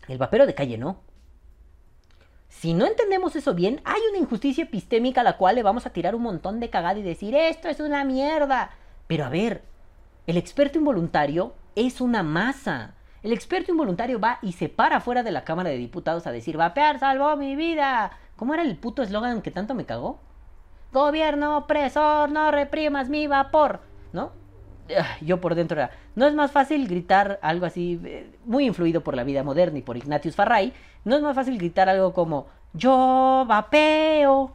[0.08, 0.98] El vapero de calle no.
[2.50, 5.90] Si no entendemos eso bien, hay una injusticia epistémica a la cual le vamos a
[5.90, 8.72] tirar un montón de cagada y decir, esto es una mierda.
[9.08, 9.64] Pero a ver,
[10.28, 12.94] el experto involuntario es una masa.
[13.22, 16.58] El experto involuntario va y se para fuera de la Cámara de Diputados a decir,
[16.58, 18.12] vapear salvó mi vida.
[18.36, 20.20] ¿Cómo era el puto eslogan que tanto me cagó?
[20.92, 23.82] Gobierno opresor, no reprimas mi vapor.
[24.12, 24.32] ¿No?
[24.98, 29.02] Ah, Yo por dentro era, no es más fácil gritar algo así, eh, muy influido
[29.02, 30.74] por la vida moderna y por Ignatius Farray,
[31.06, 34.52] no es más fácil gritar algo como, yo vapeo,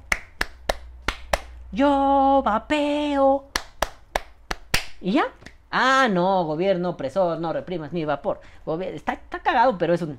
[1.73, 3.45] yo vapeo.
[5.01, 5.27] ¿Y ya?
[5.71, 8.41] Ah, no, gobierno opresor, no reprimas mi vapor.
[8.81, 10.19] Está, está cagado, pero es un...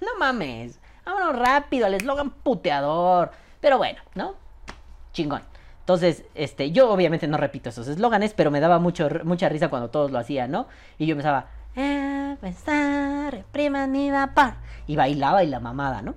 [0.00, 0.78] No mames.
[1.04, 3.32] Vámonos rápido al eslogan puteador.
[3.60, 4.34] Pero bueno, ¿no?
[5.12, 5.42] Chingón.
[5.84, 9.90] Entonces, este, yo obviamente no repito esos eslóganes, pero me daba mucho, mucha risa cuando
[9.90, 10.66] todos lo hacían, ¿no?
[10.96, 14.54] Y yo empezaba, eh, pensar, repriman mi vapor.
[14.86, 16.14] Y bailaba y la mamada, ¿no?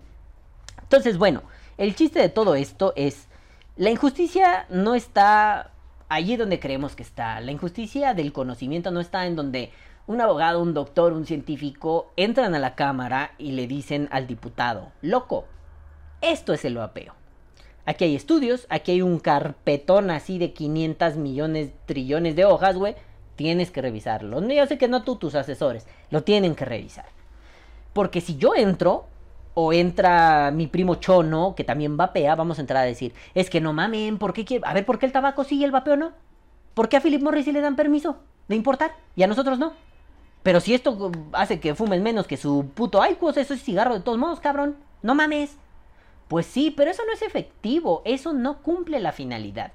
[0.81, 1.43] Entonces, bueno,
[1.77, 3.27] el chiste de todo esto es,
[3.75, 5.71] la injusticia no está
[6.07, 7.41] allí donde creemos que está.
[7.41, 9.73] La injusticia del conocimiento no está en donde
[10.05, 14.93] un abogado, un doctor, un científico entran a la Cámara y le dicen al diputado,
[15.01, 15.43] loco,
[16.21, 17.26] esto es el vapeo.
[17.87, 22.95] Aquí hay estudios, aquí hay un carpetón así de 500 millones, trillones de hojas, güey.
[23.35, 24.45] Tienes que revisarlo.
[24.47, 27.05] Yo sé que no tú, tus asesores, lo tienen que revisar.
[27.93, 29.05] Porque si yo entro,
[29.53, 33.61] o entra mi primo Chono, que también vapea, vamos a entrar a decir, es que
[33.61, 35.95] no mamen, ¿por qué quiere- A ver, ¿por qué el tabaco sí y el vapeo
[35.95, 36.11] no?
[36.75, 38.17] ¿Por qué a Philip Morris sí le dan permiso
[38.49, 39.73] de importar y a nosotros no?
[40.43, 44.01] Pero si esto hace que fumen menos que su puto Icos, eso es cigarro de
[44.01, 44.75] todos modos, cabrón.
[45.01, 45.57] No mames.
[46.27, 49.71] Pues sí, pero eso no es efectivo, eso no cumple la finalidad.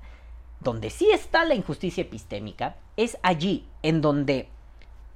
[0.60, 4.48] Donde sí está la injusticia epistémica es allí, en donde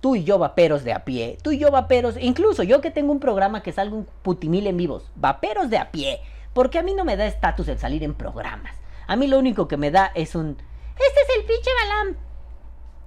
[0.01, 3.13] tú y yo vaperos de a pie, tú y yo vaperos, incluso yo que tengo
[3.13, 6.21] un programa que salgo un putimil en vivos, vaperos de a pie,
[6.53, 8.75] porque a mí no me da estatus el salir en programas.
[9.07, 10.57] A mí lo único que me da es un...
[10.97, 12.17] Este es el pinche Balam.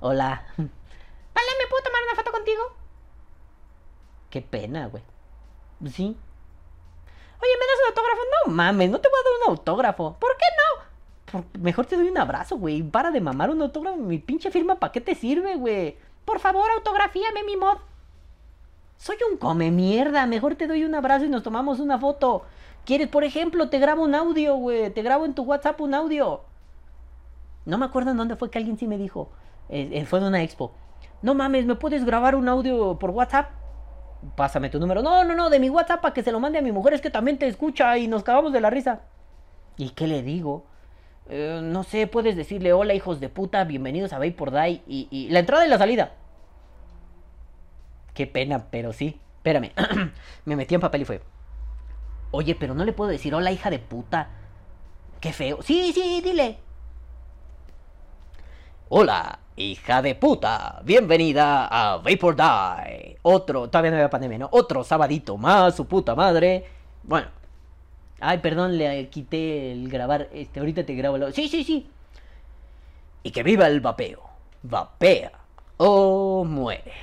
[0.01, 0.45] Hola.
[0.57, 2.61] Balam, ¿me puedo tomar una foto contigo?
[4.29, 5.03] Qué pena, güey.
[5.91, 6.15] Sí.
[7.41, 8.21] Oye, ¿me das un autógrafo?
[8.45, 10.17] No mames, no te voy a dar un autógrafo.
[10.19, 11.45] ¿Por qué no?
[11.59, 12.83] Mejor te doy un abrazo, güey.
[12.83, 13.97] Para de mamar un autógrafo.
[13.97, 15.97] Mi pinche firma, ¿para qué te sirve, güey?
[16.25, 17.77] Por favor, autografíame mi mod.
[18.97, 20.25] Soy un come mierda.
[20.25, 22.43] Mejor te doy un abrazo y nos tomamos una foto.
[22.85, 24.89] ¿Quieres, por ejemplo, te grabo un audio, güey?
[24.89, 26.41] Te grabo en tu WhatsApp un audio.
[27.65, 29.29] No me acuerdo en dónde fue que alguien sí me dijo.
[29.69, 30.71] Eh, eh, fue en una expo.
[31.21, 33.51] No mames, ¿me puedes grabar un audio por WhatsApp?
[34.35, 35.01] Pásame tu número.
[35.01, 36.93] No, no, no, de mi WhatsApp para que se lo mande a mi mujer.
[36.93, 39.01] Es que también te escucha y nos cagamos de la risa.
[39.77, 40.65] ¿Y qué le digo?
[41.29, 45.29] Eh, no sé, puedes decirle hola hijos de puta, bienvenidos a Vapor Die y, y
[45.29, 46.11] la entrada y la salida.
[48.13, 49.19] Qué pena, pero sí.
[49.37, 49.71] Espérame.
[50.45, 51.21] me metí en papel y fue.
[52.31, 54.29] Oye, pero no le puedo decir hola, hija de puta.
[55.21, 55.61] Qué feo.
[55.61, 56.59] Sí, sí, dile.
[58.89, 60.81] Hola, hija de puta.
[60.85, 63.17] Bienvenida a Vapor Die.
[63.21, 64.49] Otro, todavía no había pandemia, ¿no?
[64.53, 66.65] Otro sabadito más, su puta madre.
[67.03, 67.27] Bueno.
[68.21, 70.29] Ay, perdón, le quité el grabar.
[70.33, 71.17] Este, ahorita te grabo.
[71.17, 71.31] Lo...
[71.31, 71.89] Sí, sí, sí.
[73.23, 74.21] Y que viva el vapeo.
[74.63, 75.31] Vapea
[75.75, 76.93] o muere.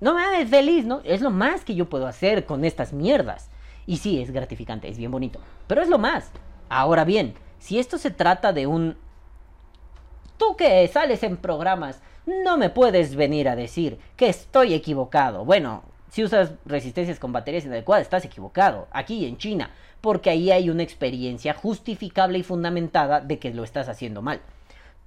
[0.00, 1.02] No me hagas feliz, ¿no?
[1.04, 3.48] Es lo más que yo puedo hacer con estas mierdas.
[3.86, 5.40] Y sí, es gratificante, es bien bonito.
[5.68, 6.30] Pero es lo más.
[6.68, 8.96] Ahora bien, si esto se trata de un...
[10.38, 15.44] Tú que sales en programas, no me puedes venir a decir que estoy equivocado.
[15.44, 18.88] Bueno, si usas resistencias con baterías inadecuadas, estás equivocado.
[18.92, 19.70] Aquí en China.
[20.00, 24.40] Porque ahí hay una experiencia justificable y fundamentada de que lo estás haciendo mal.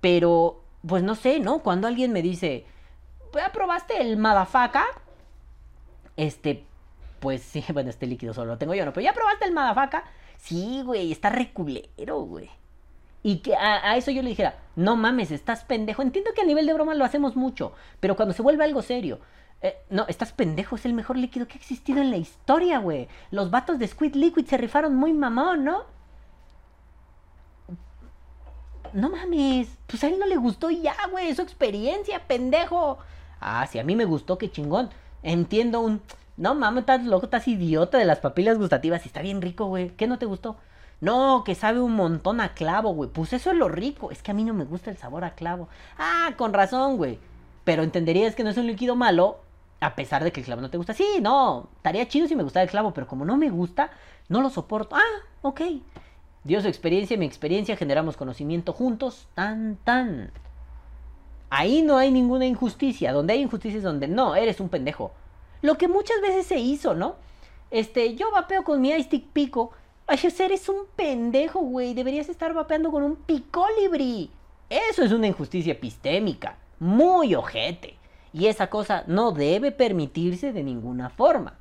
[0.01, 1.59] Pero, pues no sé, ¿no?
[1.59, 2.65] Cuando alguien me dice,
[3.33, 4.85] ¿ya probaste el Madafaka?
[6.17, 6.65] Este,
[7.19, 8.91] pues sí, bueno, este líquido solo lo tengo yo, ¿no?
[8.91, 10.03] Pero ¿ya probaste el Madafaka?
[10.37, 12.49] Sí, güey, está reculero, güey.
[13.23, 16.01] Y que a, eso yo le dijera, no mames, estás pendejo.
[16.01, 19.19] Entiendo que a nivel de broma lo hacemos mucho, pero cuando se vuelve algo serio,
[19.61, 23.07] eh, no, estás pendejo, es el mejor líquido que ha existido en la historia, güey.
[23.29, 25.83] Los vatos de Squid Liquid se rifaron muy mamón, ¿no?
[28.93, 32.97] No mames, pues a él no le gustó ya, güey, su experiencia, pendejo.
[33.39, 34.89] Ah, si a mí me gustó, qué chingón.
[35.23, 36.01] Entiendo un...
[36.37, 39.05] No mames, estás loco, estás idiota de las papilas gustativas.
[39.05, 39.89] Y está bien rico, güey.
[39.91, 40.57] ¿Qué no te gustó?
[41.01, 43.09] No, que sabe un montón a clavo, güey.
[43.09, 44.11] Pues eso es lo rico.
[44.11, 45.67] Es que a mí no me gusta el sabor a clavo.
[45.97, 47.19] Ah, con razón, güey.
[47.63, 49.39] Pero entenderías que no es un líquido malo
[49.81, 50.93] a pesar de que el clavo no te gusta.
[50.93, 53.89] Sí, no, estaría chido si me gustara el clavo, pero como no me gusta,
[54.29, 54.95] no lo soporto.
[54.95, 55.61] Ah, ok.
[56.43, 59.27] Dio su experiencia, mi experiencia, generamos conocimiento juntos.
[59.33, 60.31] Tan, tan.
[61.49, 63.11] Ahí no hay ninguna injusticia.
[63.11, 65.13] Donde hay injusticia es donde no, eres un pendejo.
[65.63, 67.15] Lo que muchas veces se hizo, ¿no?
[67.71, 69.71] Este, yo vapeo con mi iStick pico.
[70.11, 71.93] Ay, eres un pendejo, güey.
[71.93, 74.29] Deberías estar vapeando con un picolibri.
[74.69, 76.57] Eso es una injusticia epistémica.
[76.79, 77.95] Muy ojete.
[78.33, 81.57] Y esa cosa no debe permitirse de ninguna forma.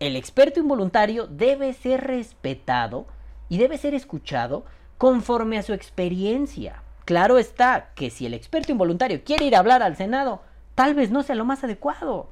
[0.00, 3.06] El experto involuntario debe ser respetado
[3.48, 4.66] y debe ser escuchado
[4.98, 6.82] conforme a su experiencia.
[7.06, 10.42] Claro está que si el experto involuntario quiere ir a hablar al Senado,
[10.74, 12.28] tal vez no sea lo más adecuado.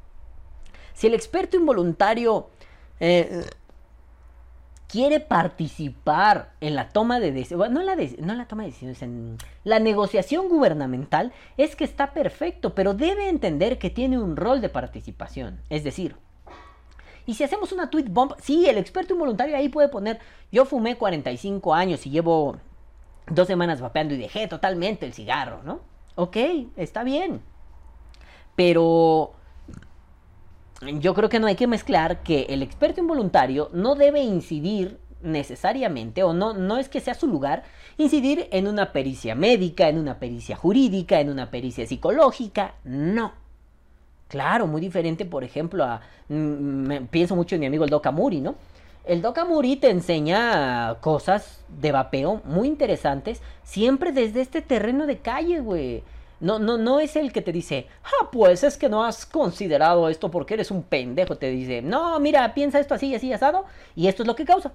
[0.93, 2.51] Si el experto involuntario
[3.03, 3.47] eh,
[4.91, 9.79] quiere participar en la toma de decisiones, no, la la toma de decisiones, en la
[9.79, 15.61] negociación gubernamental, es que está perfecto, pero debe entender que tiene un rol de participación.
[15.71, 16.17] Es decir,
[17.27, 20.19] y si hacemos una tweet bomb, sí, el experto involuntario ahí puede poner,
[20.51, 22.57] yo fumé 45 años y llevo
[23.29, 25.81] dos semanas vapeando y dejé totalmente el cigarro, ¿no?
[26.17, 26.37] Ok,
[26.77, 27.43] está bien.
[28.57, 29.35] Pero
[30.81, 36.23] yo creo que no hay que mezclar que el experto involuntario no debe incidir necesariamente,
[36.23, 37.65] o no, no es que sea su lugar,
[37.99, 43.33] incidir en una pericia médica, en una pericia jurídica, en una pericia psicológica, no.
[44.29, 46.01] Claro, muy diferente, por ejemplo, a...
[46.29, 48.55] Mm, pienso mucho en mi amigo el Doc Amuri, ¿no?
[49.05, 55.19] El Doc Amuri te enseña cosas de vapeo muy interesantes, siempre desde este terreno de
[55.19, 56.05] calle, güey.
[56.41, 60.09] No, no, no es el que te dice, ah, pues es que no has considerado
[60.09, 61.37] esto porque eres un pendejo.
[61.37, 64.73] Te dice, no, mira, piensa esto así, así, asado, y esto es lo que causa.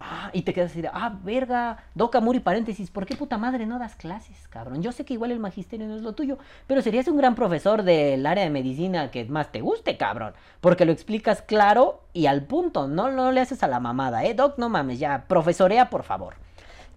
[0.00, 3.66] Ah, y te quedas así de, ah, verga, Doca Muri, paréntesis, ¿por qué puta madre
[3.66, 4.80] no das clases, cabrón?
[4.80, 6.38] Yo sé que igual el magisterio no es lo tuyo,
[6.68, 10.34] pero serías un gran profesor del área de medicina que más te guste, cabrón.
[10.60, 14.34] Porque lo explicas claro y al punto, no, no le haces a la mamada, ¿eh?
[14.34, 16.34] Doc, no mames, ya, profesorea, por favor.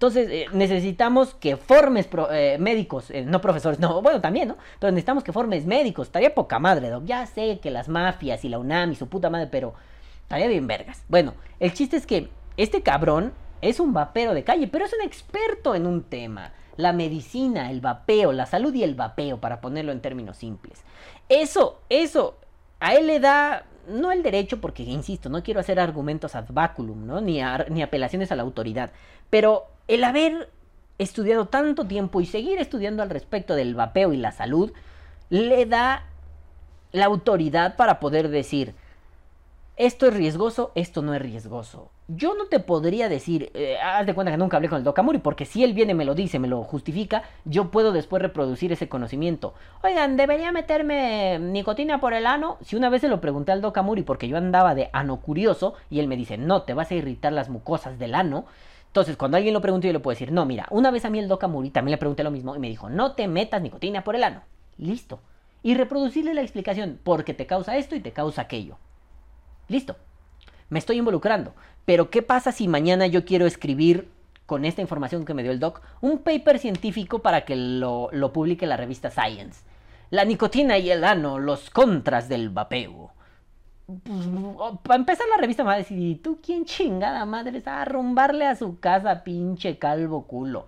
[0.01, 4.57] Entonces eh, necesitamos que formes eh, médicos, eh, no profesores, no, bueno, también, ¿no?
[4.79, 6.07] Pero necesitamos que formes médicos.
[6.07, 7.05] Estaría poca madre, Doc.
[7.05, 9.75] Ya sé que las mafias y la UNAM y su puta madre, pero
[10.23, 11.03] estaría bien vergas.
[11.07, 13.31] Bueno, el chiste es que este cabrón
[13.61, 16.51] es un vapero de calle, pero es un experto en un tema.
[16.77, 20.83] La medicina, el vapeo, la salud y el vapeo, para ponerlo en términos simples.
[21.29, 22.39] Eso, eso,
[22.79, 27.05] a él le da no el derecho, porque insisto, no quiero hacer argumentos ad baculum,
[27.05, 27.21] ¿no?
[27.21, 27.39] Ni,
[27.69, 28.91] ni apelaciones a la autoridad,
[29.29, 30.49] pero el haber
[30.97, 34.71] estudiado tanto tiempo y seguir estudiando al respecto del vapeo y la salud,
[35.29, 36.05] le da
[36.91, 38.73] la autoridad para poder decir,
[39.77, 41.89] esto es riesgoso, esto no es riesgoso.
[42.07, 45.17] Yo no te podría decir, eh, haz de cuenta que nunca hablé con el Dokamuri,
[45.19, 48.89] porque si él viene, me lo dice, me lo justifica, yo puedo después reproducir ese
[48.89, 49.53] conocimiento.
[49.81, 52.57] Oigan, ¿debería meterme nicotina por el ano?
[52.61, 55.99] Si una vez se lo pregunté al Dokamuri porque yo andaba de ano curioso y
[55.99, 58.45] él me dice, no, te vas a irritar las mucosas del ano.
[58.91, 61.17] Entonces, cuando alguien lo pregunte, yo le puedo decir, no, mira, una vez a mí
[61.17, 64.17] el Dokamuri también le pregunté lo mismo y me dijo, no te metas nicotina por
[64.17, 64.41] el ano.
[64.77, 65.21] Listo.
[65.63, 68.77] Y reproducirle la explicación, porque te causa esto y te causa aquello.
[69.69, 69.95] Listo.
[70.67, 71.53] Me estoy involucrando.
[71.85, 74.09] Pero ¿qué pasa si mañana yo quiero escribir
[74.45, 78.67] con esta información que me dio el doc un paper científico para que lo publique
[78.67, 79.61] la revista Science?
[80.09, 83.13] La nicotina y el ano, los contras del vapeo.
[84.03, 87.77] Pues, para empezar la revista me va a decir, ¿y tú quién chingada madre está
[87.77, 90.67] a arrumbarle a su casa, pinche calvo culo?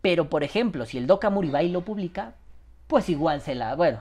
[0.00, 2.34] Pero, por ejemplo, si el Doc Amuribay lo publica,
[2.86, 4.00] pues igual se la, bueno,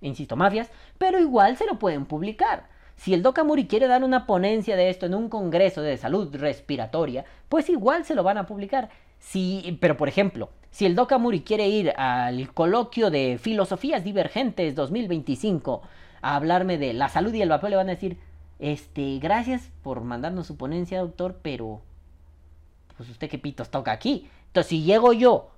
[0.00, 2.68] insisto, mafias, pero igual se lo pueden publicar.
[2.96, 6.36] Si el Doc Amuri quiere dar una ponencia de esto en un congreso de salud
[6.36, 8.90] respiratoria, pues igual se lo van a publicar.
[9.18, 14.74] Si, pero por ejemplo, si el Doc Amuri quiere ir al coloquio de filosofías divergentes
[14.74, 15.82] 2025
[16.22, 18.18] a hablarme de la salud y el vapeo, le van a decir,
[18.58, 21.80] este, gracias por mandarnos su ponencia, doctor, pero
[22.96, 24.28] pues usted qué pitos toca aquí.
[24.48, 25.50] Entonces, si llego yo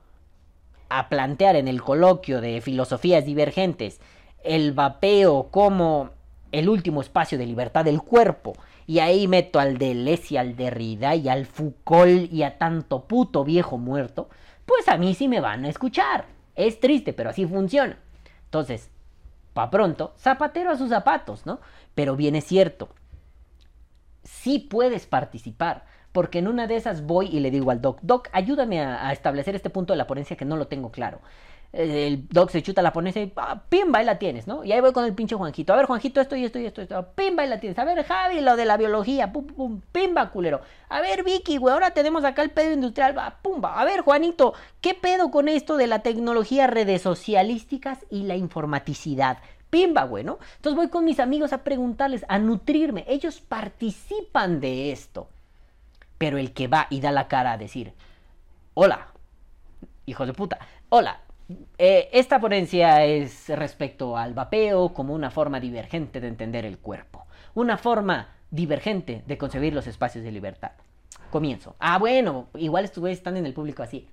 [0.88, 4.00] a plantear en el coloquio de filosofías divergentes
[4.44, 6.10] el vapeo como
[6.52, 8.52] el último espacio de libertad del cuerpo,
[8.86, 13.78] y ahí meto al Deleuze, al Derrida y al Foucault y a tanto puto viejo
[13.78, 14.28] muerto,
[14.66, 16.26] pues a mí sí me van a escuchar.
[16.54, 17.98] Es triste, pero así funciona.
[18.44, 18.90] Entonces,
[19.54, 21.60] pa' pronto, zapatero a sus zapatos, ¿no?
[21.94, 22.88] Pero bien es cierto,
[24.24, 28.28] sí puedes participar, porque en una de esas voy y le digo al doc, doc,
[28.32, 31.20] ayúdame a, a establecer este punto de la ponencia que no lo tengo claro
[31.72, 34.62] el doc se chuta la ponencia y ah, pimba, y la tienes, ¿no?
[34.62, 35.72] Y ahí voy con el pinche Juanjito.
[35.72, 37.06] A ver, Juanjito, esto y esto y esto, esto.
[37.14, 37.78] Pimba, y la tienes.
[37.78, 39.32] A ver, Javi, lo de la biología.
[39.32, 40.60] Pum, pum, pimba, culero.
[40.90, 43.16] A ver, Vicky, güey, ahora tenemos acá el pedo industrial.
[43.16, 43.80] Va, pumba.
[43.80, 44.52] A ver, Juanito,
[44.82, 49.38] ¿qué pedo con esto de la tecnología, redes socialísticas y la informaticidad?
[49.70, 50.38] Pimba, güey, ¿no?
[50.56, 53.06] Entonces voy con mis amigos a preguntarles, a nutrirme.
[53.08, 55.30] Ellos participan de esto.
[56.18, 57.94] Pero el que va y da la cara a decir,
[58.74, 59.08] hola,
[60.04, 60.58] hijos de puta,
[60.90, 61.21] hola,
[61.78, 67.26] eh, esta ponencia es respecto al vapeo como una forma divergente de entender el cuerpo,
[67.54, 70.72] una forma divergente de concebir los espacios de libertad.
[71.30, 71.76] Comienzo.
[71.78, 74.08] Ah, bueno, igual estos güeyes están en el público así.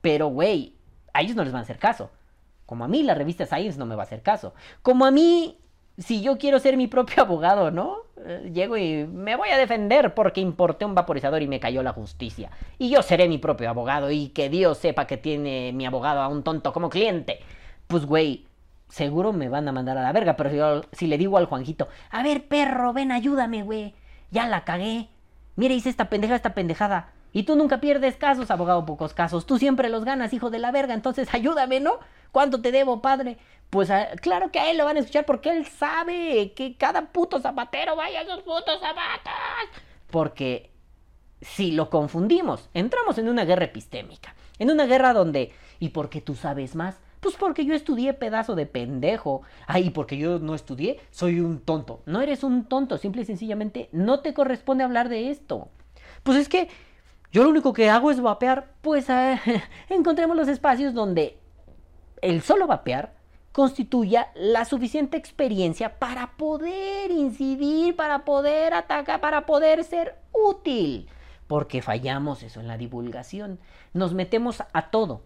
[0.00, 0.76] Pero, güey,
[1.12, 2.10] a ellos no les van a hacer caso.
[2.66, 4.54] Como a mí la revista Science no me va a hacer caso.
[4.82, 5.61] Como a mí
[5.98, 7.98] si yo quiero ser mi propio abogado, ¿no?
[8.24, 11.92] Eh, llego y me voy a defender porque importé un vaporizador y me cayó la
[11.92, 12.50] justicia.
[12.78, 16.28] Y yo seré mi propio abogado y que Dios sepa que tiene mi abogado a
[16.28, 17.40] un tonto como cliente.
[17.86, 18.46] Pues, güey,
[18.88, 21.88] seguro me van a mandar a la verga, pero si, si le digo al Juanjito,
[22.10, 23.94] a ver, perro, ven, ayúdame, güey.
[24.30, 25.08] Ya la cagué.
[25.56, 27.12] Mira, hice esta pendejada, esta pendejada.
[27.32, 29.46] Y tú nunca pierdes casos, abogado, pocos casos.
[29.46, 30.94] Tú siempre los ganas, hijo de la verga.
[30.94, 31.98] Entonces ayúdame, ¿no?
[32.30, 33.38] ¿Cuánto te debo, padre?
[33.72, 37.10] Pues ah, claro que a él lo van a escuchar porque él sabe que cada
[37.10, 39.80] puto zapatero vaya a sus putos zapatos.
[40.10, 40.70] Porque
[41.40, 44.34] si lo confundimos, entramos en una guerra epistémica.
[44.58, 47.00] En una guerra donde, ¿y por qué tú sabes más?
[47.20, 49.40] Pues porque yo estudié pedazo de pendejo.
[49.66, 52.02] Ay, porque yo no estudié, soy un tonto.
[52.04, 55.70] No eres un tonto, simple y sencillamente no te corresponde hablar de esto.
[56.24, 56.68] Pues es que
[57.30, 59.40] yo lo único que hago es vapear, pues ah,
[59.88, 61.38] encontremos los espacios donde
[62.20, 63.21] el solo vapear
[63.52, 71.08] constituya la suficiente experiencia para poder incidir, para poder atacar, para poder ser útil.
[71.46, 73.58] Porque fallamos eso en la divulgación.
[73.92, 75.22] Nos metemos a todo.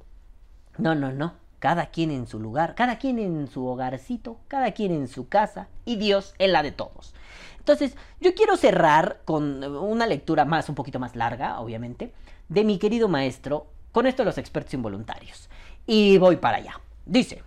[0.76, 1.34] No, no, no.
[1.60, 5.68] Cada quien en su lugar, cada quien en su hogarcito, cada quien en su casa
[5.84, 7.14] y Dios en la de todos.
[7.58, 12.12] Entonces, yo quiero cerrar con una lectura más, un poquito más larga, obviamente,
[12.48, 15.48] de mi querido maestro con esto de los expertos involuntarios.
[15.86, 16.80] Y voy para allá.
[17.06, 17.42] Dice,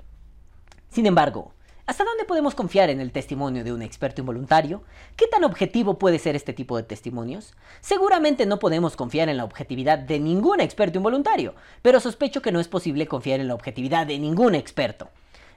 [0.90, 1.54] sin embargo,
[1.86, 4.84] ¿hasta dónde podemos confiar en el testimonio de un experto involuntario?
[5.16, 7.54] ¿Qué tan objetivo puede ser este tipo de testimonios?
[7.80, 12.60] Seguramente no podemos confiar en la objetividad de ningún experto involuntario, pero sospecho que no
[12.60, 15.10] es posible confiar en la objetividad de ningún experto.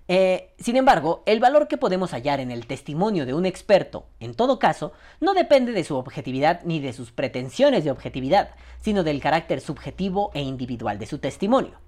[0.08, 4.34] Eh, sin embargo, el valor que podemos hallar en el testimonio de un experto, en
[4.34, 9.22] todo caso, no depende de su objetividad ni de sus pretensiones de objetividad, sino del
[9.22, 11.78] carácter subjetivo e individual de su testimonio.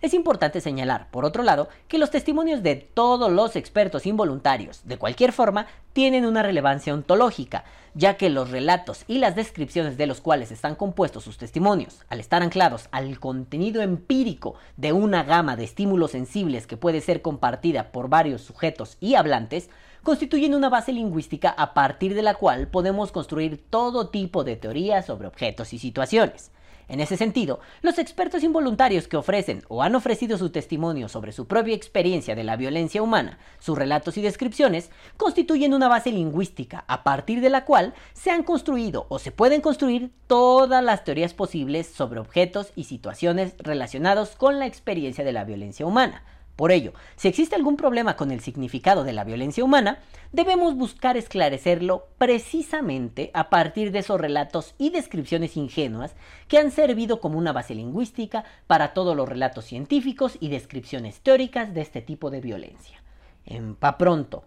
[0.00, 4.96] Es importante señalar, por otro lado, que los testimonios de todos los expertos involuntarios, de
[4.96, 10.20] cualquier forma, tienen una relevancia ontológica, ya que los relatos y las descripciones de los
[10.20, 15.64] cuales están compuestos sus testimonios, al estar anclados al contenido empírico de una gama de
[15.64, 19.68] estímulos sensibles que puede ser compartida por varios sujetos y hablantes,
[20.04, 25.06] constituyen una base lingüística a partir de la cual podemos construir todo tipo de teorías
[25.06, 26.52] sobre objetos y situaciones.
[26.88, 31.46] En ese sentido, los expertos involuntarios que ofrecen o han ofrecido su testimonio sobre su
[31.46, 37.04] propia experiencia de la violencia humana, sus relatos y descripciones, constituyen una base lingüística a
[37.04, 41.86] partir de la cual se han construido o se pueden construir todas las teorías posibles
[41.86, 46.24] sobre objetos y situaciones relacionados con la experiencia de la violencia humana.
[46.58, 50.00] Por ello, si existe algún problema con el significado de la violencia humana,
[50.32, 56.16] debemos buscar esclarecerlo precisamente a partir de esos relatos y descripciones ingenuas
[56.48, 61.74] que han servido como una base lingüística para todos los relatos científicos y descripciones teóricas
[61.74, 63.04] de este tipo de violencia.
[63.46, 64.42] En pa pronto,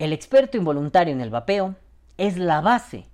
[0.00, 1.76] el experto involuntario en el vapeo
[2.18, 3.06] es la base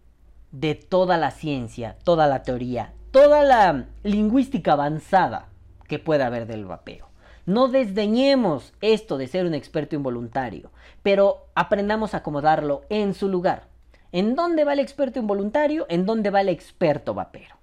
[0.50, 5.50] de toda la ciencia, toda la teoría, toda la lingüística avanzada
[5.88, 7.09] que pueda haber del vapeo.
[7.46, 10.70] No desdeñemos esto de ser un experto involuntario,
[11.02, 13.68] pero aprendamos a acomodarlo en su lugar.
[14.12, 15.86] ¿En dónde va el experto involuntario?
[15.88, 17.56] ¿En dónde va el experto vapero?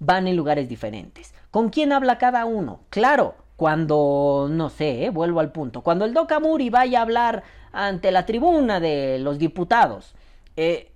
[0.00, 1.34] Van en lugares diferentes.
[1.50, 2.80] ¿Con quién habla cada uno?
[2.90, 7.44] Claro, cuando, no sé, eh, vuelvo al punto, cuando el Doc Amuri vaya a hablar
[7.70, 10.14] ante la tribuna de los diputados,
[10.56, 10.90] eh,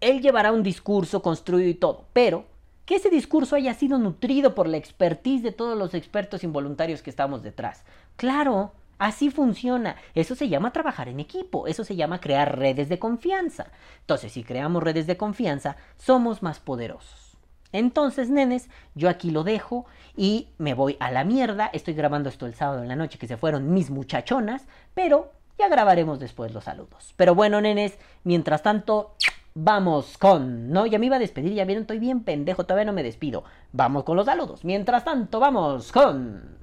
[0.00, 2.44] él llevará un discurso construido y todo, pero
[2.88, 7.10] que ese discurso haya sido nutrido por la expertise de todos los expertos involuntarios que
[7.10, 7.84] estamos detrás.
[8.16, 9.96] Claro, así funciona.
[10.14, 13.66] Eso se llama trabajar en equipo, eso se llama crear redes de confianza.
[14.00, 17.36] Entonces, si creamos redes de confianza, somos más poderosos.
[17.72, 19.84] Entonces, nenes, yo aquí lo dejo
[20.16, 21.68] y me voy a la mierda.
[21.74, 25.68] Estoy grabando esto el sábado en la noche que se fueron mis muchachonas, pero ya
[25.68, 27.12] grabaremos después los saludos.
[27.18, 29.14] Pero bueno, nenes, mientras tanto,
[29.62, 30.70] vamos con...
[30.70, 33.44] No, ya me iba a despedir, ya vieron, estoy bien pendejo, todavía no me despido.
[33.72, 34.64] Vamos con los saludos.
[34.64, 36.58] Mientras tanto, vamos con...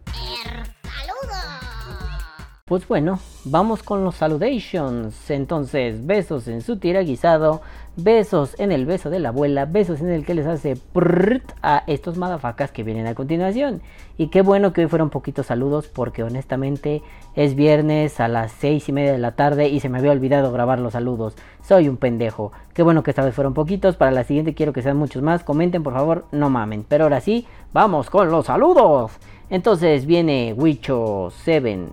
[2.68, 5.30] Pues bueno, vamos con los saludations.
[5.30, 7.62] Entonces, besos en su tira guisado,
[7.96, 11.84] besos en el beso de la abuela, besos en el que les hace prrrt a
[11.86, 13.84] estos madafacas que vienen a continuación.
[14.18, 17.04] Y qué bueno que hoy fueron poquitos saludos porque honestamente
[17.36, 20.52] es viernes a las seis y media de la tarde y se me había olvidado
[20.52, 21.36] grabar los saludos.
[21.62, 22.52] Soy un pendejo.
[22.74, 23.96] Qué bueno que esta vez fueron poquitos.
[23.96, 25.44] Para la siguiente quiero que sean muchos más.
[25.44, 26.84] Comenten por favor, no mamen.
[26.90, 29.12] Pero ahora sí, vamos con los saludos.
[29.50, 31.90] Entonces viene Wicho 7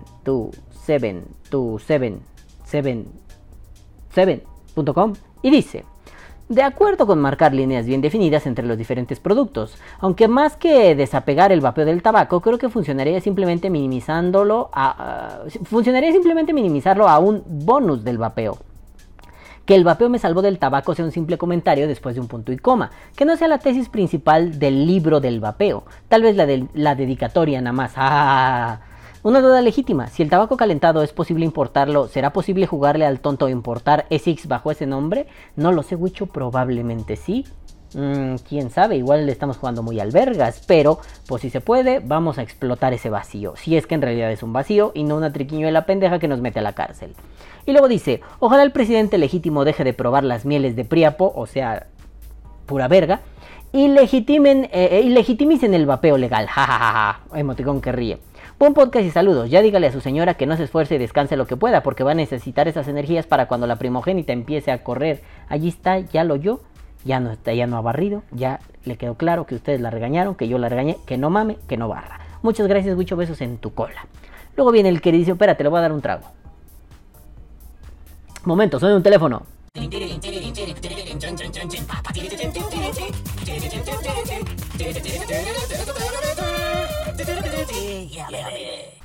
[0.85, 2.17] 7 7
[2.65, 3.05] 7
[4.13, 5.85] 7.com y dice
[6.49, 11.51] de acuerdo con marcar líneas bien definidas entre los diferentes productos, aunque más que desapegar
[11.51, 17.43] el vapeo del tabaco, creo que funcionaría simplemente minimizándolo a, funcionaría simplemente minimizarlo a un
[17.47, 18.57] bonus del vapeo.
[19.65, 22.51] Que el vapeo me salvó del tabaco sea un simple comentario después de un punto
[22.51, 26.45] y coma, que no sea la tesis principal del libro del vapeo, tal vez la
[26.45, 27.93] de la dedicatoria nada más.
[27.95, 28.81] Ah,
[29.23, 33.47] una duda legítima, si el tabaco calentado es posible importarlo, ¿será posible jugarle al tonto
[33.47, 35.27] importar SX bajo ese nombre?
[35.55, 37.45] No lo sé, Wicho, probablemente sí.
[37.95, 42.37] Mm, quién sabe, igual le estamos jugando muy albergas, pero pues si se puede, vamos
[42.37, 43.55] a explotar ese vacío.
[43.55, 46.41] Si es que en realidad es un vacío y no una triquiñuela pendeja que nos
[46.41, 47.13] mete a la cárcel.
[47.65, 51.45] Y luego dice, ojalá el presidente legítimo deje de probar las mieles de Priapo, o
[51.45, 51.87] sea,
[52.65, 53.21] pura verga,
[53.71, 56.47] y, legitimen, eh, y legitimicen el vapeo legal.
[56.49, 58.19] Jajaja, emoticón que ríe.
[58.59, 59.49] Buen podcast y saludos.
[59.49, 62.03] Ya dígale a su señora que no se esfuerce y descanse lo que pueda, porque
[62.03, 65.21] va a necesitar esas energías para cuando la primogénita empiece a correr.
[65.49, 66.61] Allí está, ya lo oyó,
[67.05, 70.35] ya no está, ya no ha barrido, ya le quedó claro que ustedes la regañaron,
[70.35, 72.19] que yo la regañé, que no mame, que no barra.
[72.41, 74.05] Muchas gracias, muchos besos en tu cola.
[74.55, 76.23] Luego viene el que dice, espérate, le voy a dar un trago.
[78.45, 79.43] Momento, suena un teléfono.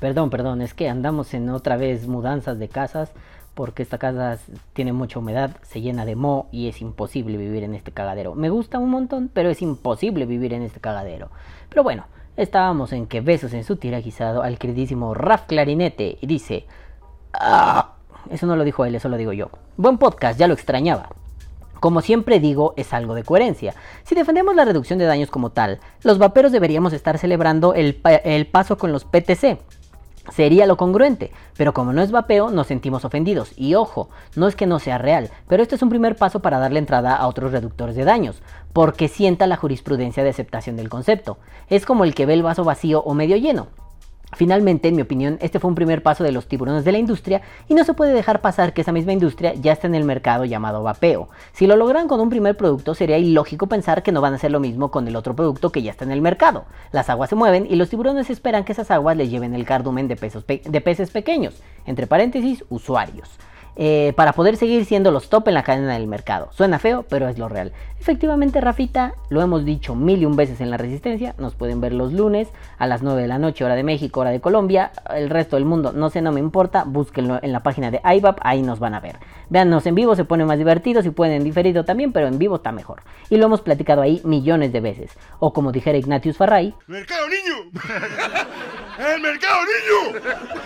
[0.01, 3.13] Perdón, perdón, es que andamos en otra vez mudanzas de casas
[3.59, 4.39] porque esta casa
[4.73, 8.37] tiene mucha humedad, se llena de moho y es imposible vivir en este cagadero.
[8.37, 11.33] Me gusta un montón, pero es imposible vivir en este cagadero.
[11.69, 12.05] Pero bueno,
[12.37, 16.67] estábamos en que besos en su tiraguisado al queridísimo Raf Clarinete y dice...
[17.33, 17.95] Ah,
[18.31, 19.51] eso no lo dijo él, eso lo digo yo.
[19.77, 21.09] Buen podcast, ya lo extrañaba.
[21.81, 23.75] Como siempre digo, es algo de coherencia.
[24.05, 28.47] Si defendemos la reducción de daños como tal, los vaperos deberíamos estar celebrando el, el,
[28.47, 29.59] paso con los PTC.
[30.33, 33.53] Sería lo congruente, pero como no es vapeo, nos sentimos ofendidos.
[33.57, 36.59] Y ojo, no es que no sea real, pero este es un primer paso para
[36.59, 41.39] darle entrada a otros reductores de daños, porque sienta la jurisprudencia de aceptación del concepto.
[41.69, 43.69] Es como el que ve el vaso vacío o medio lleno.
[44.37, 47.41] Finalmente, en mi opinión, este fue un primer paso de los tiburones de la industria
[47.67, 50.45] y no se puede dejar pasar que esa misma industria ya está en el mercado
[50.45, 51.31] llamado vapeo.
[51.53, 54.51] Si lo logran con un primer producto, sería ilógico pensar que no van a hacer
[54.51, 56.67] lo mismo con el otro producto que ya está en el mercado.
[56.93, 60.09] Las aguas se mueven y los tiburones esperan que esas aguas les lleven el cardumen
[60.09, 60.15] de,
[60.65, 63.39] de peces pequeños, entre paréntesis, usuarios.
[63.81, 66.49] Eh, para poder seguir siendo los top en la cadena del mercado.
[66.51, 67.73] Suena feo, pero es lo real.
[68.01, 71.93] Efectivamente, Rafita, lo hemos dicho mil y un veces en la Resistencia, nos pueden ver
[71.93, 75.31] los lunes a las 9 de la noche, hora de México, hora de Colombia, el
[75.31, 78.63] resto del mundo, no sé, no me importa, búsquenlo en la página de IVAP, ahí
[78.63, 79.17] nos van a ver.
[79.49, 82.57] Véannos en vivo, se pone más divertido, si pueden en diferido también, pero en vivo
[82.57, 83.03] está mejor.
[83.31, 85.13] Y lo hemos platicado ahí millones de veces.
[85.39, 87.71] O como dijera Ignatius Farray, ¡Mercado niño!
[88.99, 90.21] ¡El mercado, niño!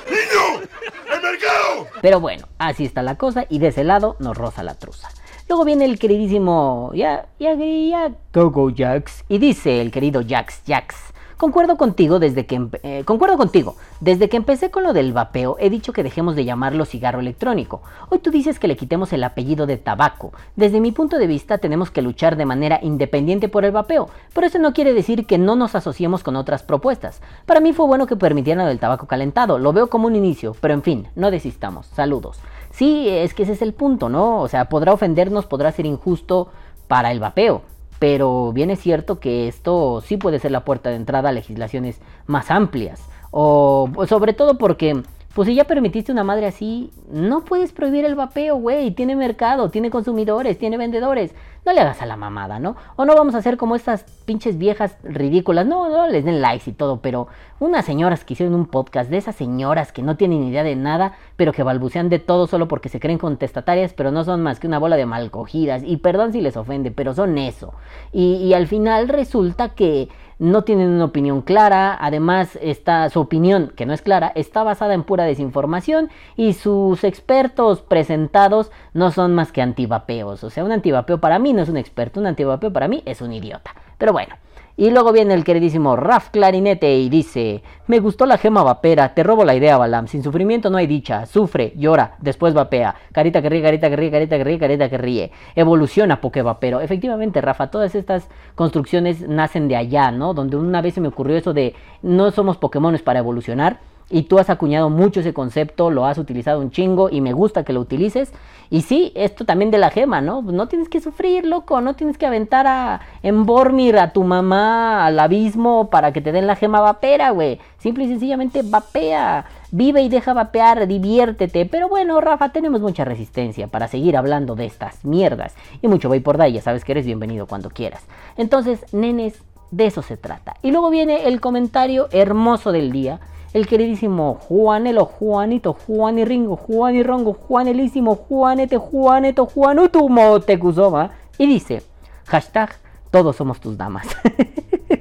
[0.09, 0.67] ¡Niño!
[1.13, 1.87] ¡El mercado!
[2.01, 5.11] Pero bueno, así está la cosa y de ese lado nos roza la truza.
[5.49, 11.12] Luego viene el queridísimo ya, ya, ya, Go Jax y dice el querido Jax Jax.
[11.43, 13.75] Concuerdo contigo desde que eh, concuerdo contigo.
[13.99, 17.83] Desde que empecé con lo del vapeo, he dicho que dejemos de llamarlo cigarro electrónico.
[18.11, 20.33] Hoy tú dices que le quitemos el apellido de tabaco.
[20.55, 24.47] Desde mi punto de vista, tenemos que luchar de manera independiente por el vapeo, pero
[24.47, 27.21] eso no quiere decir que no nos asociemos con otras propuestas.
[27.45, 29.59] Para mí fue bueno que permitieran lo del tabaco calentado.
[29.59, 31.87] Lo veo como un inicio, pero en fin, no desistamos.
[31.87, 32.39] Saludos.
[32.71, 34.43] Sí, es que ese es el punto, ¿no?
[34.43, 36.53] O sea, podrá ofendernos, podrá ser injusto
[36.87, 37.63] para el vapeo.
[38.03, 42.01] Pero bien es cierto que esto sí puede ser la puerta de entrada a legislaciones
[42.27, 43.01] más amplias.
[43.31, 45.05] O sobre todo porque,
[45.35, 48.91] pues si ya permitiste una madre así, no puedes prohibir el vapeo, güey.
[48.91, 51.35] Tiene mercado, tiene consumidores, tiene vendedores.
[51.65, 52.77] No le hagas a la mamada, ¿no?
[52.97, 55.65] O no vamos a hacer como estas pinches viejas ridículas.
[55.65, 57.29] No, no les den likes y todo, pero
[57.61, 61.15] unas señoras que hicieron un podcast de esas señoras que no tienen idea de nada,
[61.37, 64.67] pero que balbucean de todo solo porque se creen contestatarias, pero no son más que
[64.67, 65.83] una bola de malcogidas.
[65.83, 67.73] Y perdón si les ofende, pero son eso.
[68.13, 73.73] Y, y al final resulta que no tienen una opinión clara, además está su opinión,
[73.77, 79.35] que no es clara, está basada en pura desinformación y sus expertos presentados no son
[79.35, 80.45] más que antivapeos.
[80.45, 83.21] O sea, un antivapeo para mí no es un experto, un antivapeo para mí es
[83.21, 83.75] un idiota.
[83.99, 84.35] Pero bueno.
[84.77, 89.23] Y luego viene el queridísimo Raf Clarinete y dice, me gustó la gema vapera, te
[89.23, 93.51] robo la idea, Balam, sin sufrimiento no hay dicha, sufre, llora, después vapea, carita que
[93.51, 96.81] ríe, carita que ríe, carita que ríe, carita que ríe, evoluciona Pokevapero.
[96.81, 100.33] Efectivamente, Rafa, todas estas construcciones nacen de allá, ¿no?
[100.33, 104.39] Donde una vez se me ocurrió eso de no somos Pokémones para evolucionar, y tú
[104.39, 107.81] has acuñado mucho ese concepto, lo has utilizado un chingo y me gusta que lo
[107.81, 108.33] utilices.
[108.69, 110.41] Y sí, esto también de la gema, ¿no?
[110.41, 115.05] No tienes que sufrir, loco, no tienes que aventar a en Bormir a tu mamá
[115.07, 117.59] al abismo para que te den la gema vapera, güey.
[117.79, 119.45] Simple y sencillamente vapea.
[119.71, 121.67] Vive y deja vapear, diviértete.
[121.67, 125.55] Pero bueno, Rafa, tenemos mucha resistencia para seguir hablando de estas mierdas.
[125.83, 128.07] Y mucho por day, ya sabes que eres bienvenido cuando quieras.
[128.37, 130.55] Entonces, nenes, de eso se trata.
[130.63, 133.21] Y luego viene el comentario hermoso del día
[133.53, 141.11] el queridísimo Juanelo, Juanito, Juan y Ringo, Juan y Rongo, Juanelísimo, Juanete, Juaneto, Juanutumo, Tecuzoma.
[141.39, 141.83] Y dice,
[142.27, 142.71] hashtag,
[143.11, 144.07] todos somos tus damas.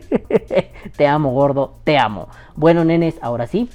[0.97, 2.27] te amo, gordo, te amo.
[2.55, 3.69] Bueno, nenes, ahora sí.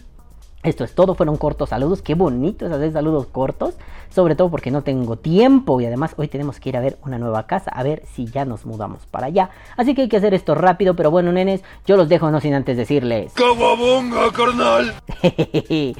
[0.67, 3.75] Esto es todo, fueron cortos saludos, qué bonito es hacer saludos cortos,
[4.11, 7.19] sobre todo porque no tengo tiempo y además hoy tenemos que ir a ver una
[7.19, 9.51] nueva casa, a ver si ya nos mudamos para allá.
[9.77, 12.53] Así que hay que hacer esto rápido, pero bueno, nenes, yo los dejo no sin
[12.53, 13.33] antes decirles...
[13.35, 14.93] ¡Caguabonga, carnal!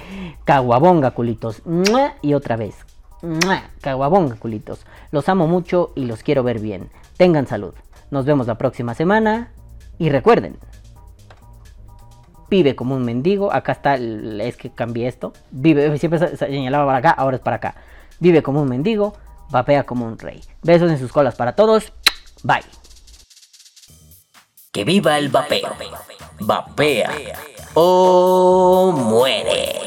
[0.45, 1.65] Caguabonga, culitos.
[1.65, 2.15] ¡Mua!
[2.21, 2.75] Y otra vez.
[3.23, 3.71] ¡Mua!
[3.81, 4.85] Caguabonga, culitos.
[5.13, 6.91] Los amo mucho y los quiero ver bien.
[7.17, 7.75] Tengan salud.
[8.11, 9.53] Nos vemos la próxima semana.
[9.97, 10.59] Y recuerden.
[12.49, 13.53] Vive como un mendigo.
[13.53, 15.33] Acá está, es que cambié esto.
[15.51, 17.75] Vive, siempre se- se señalaba para acá, ahora es para acá.
[18.21, 19.15] Vive como un mendigo,
[19.51, 20.41] vapea como un rey.
[20.63, 21.93] Besos en sus colas para todos.
[22.43, 22.63] Bye.
[24.73, 25.69] Que viva el vapeo.
[26.41, 27.11] Vapea
[27.75, 29.81] o muere.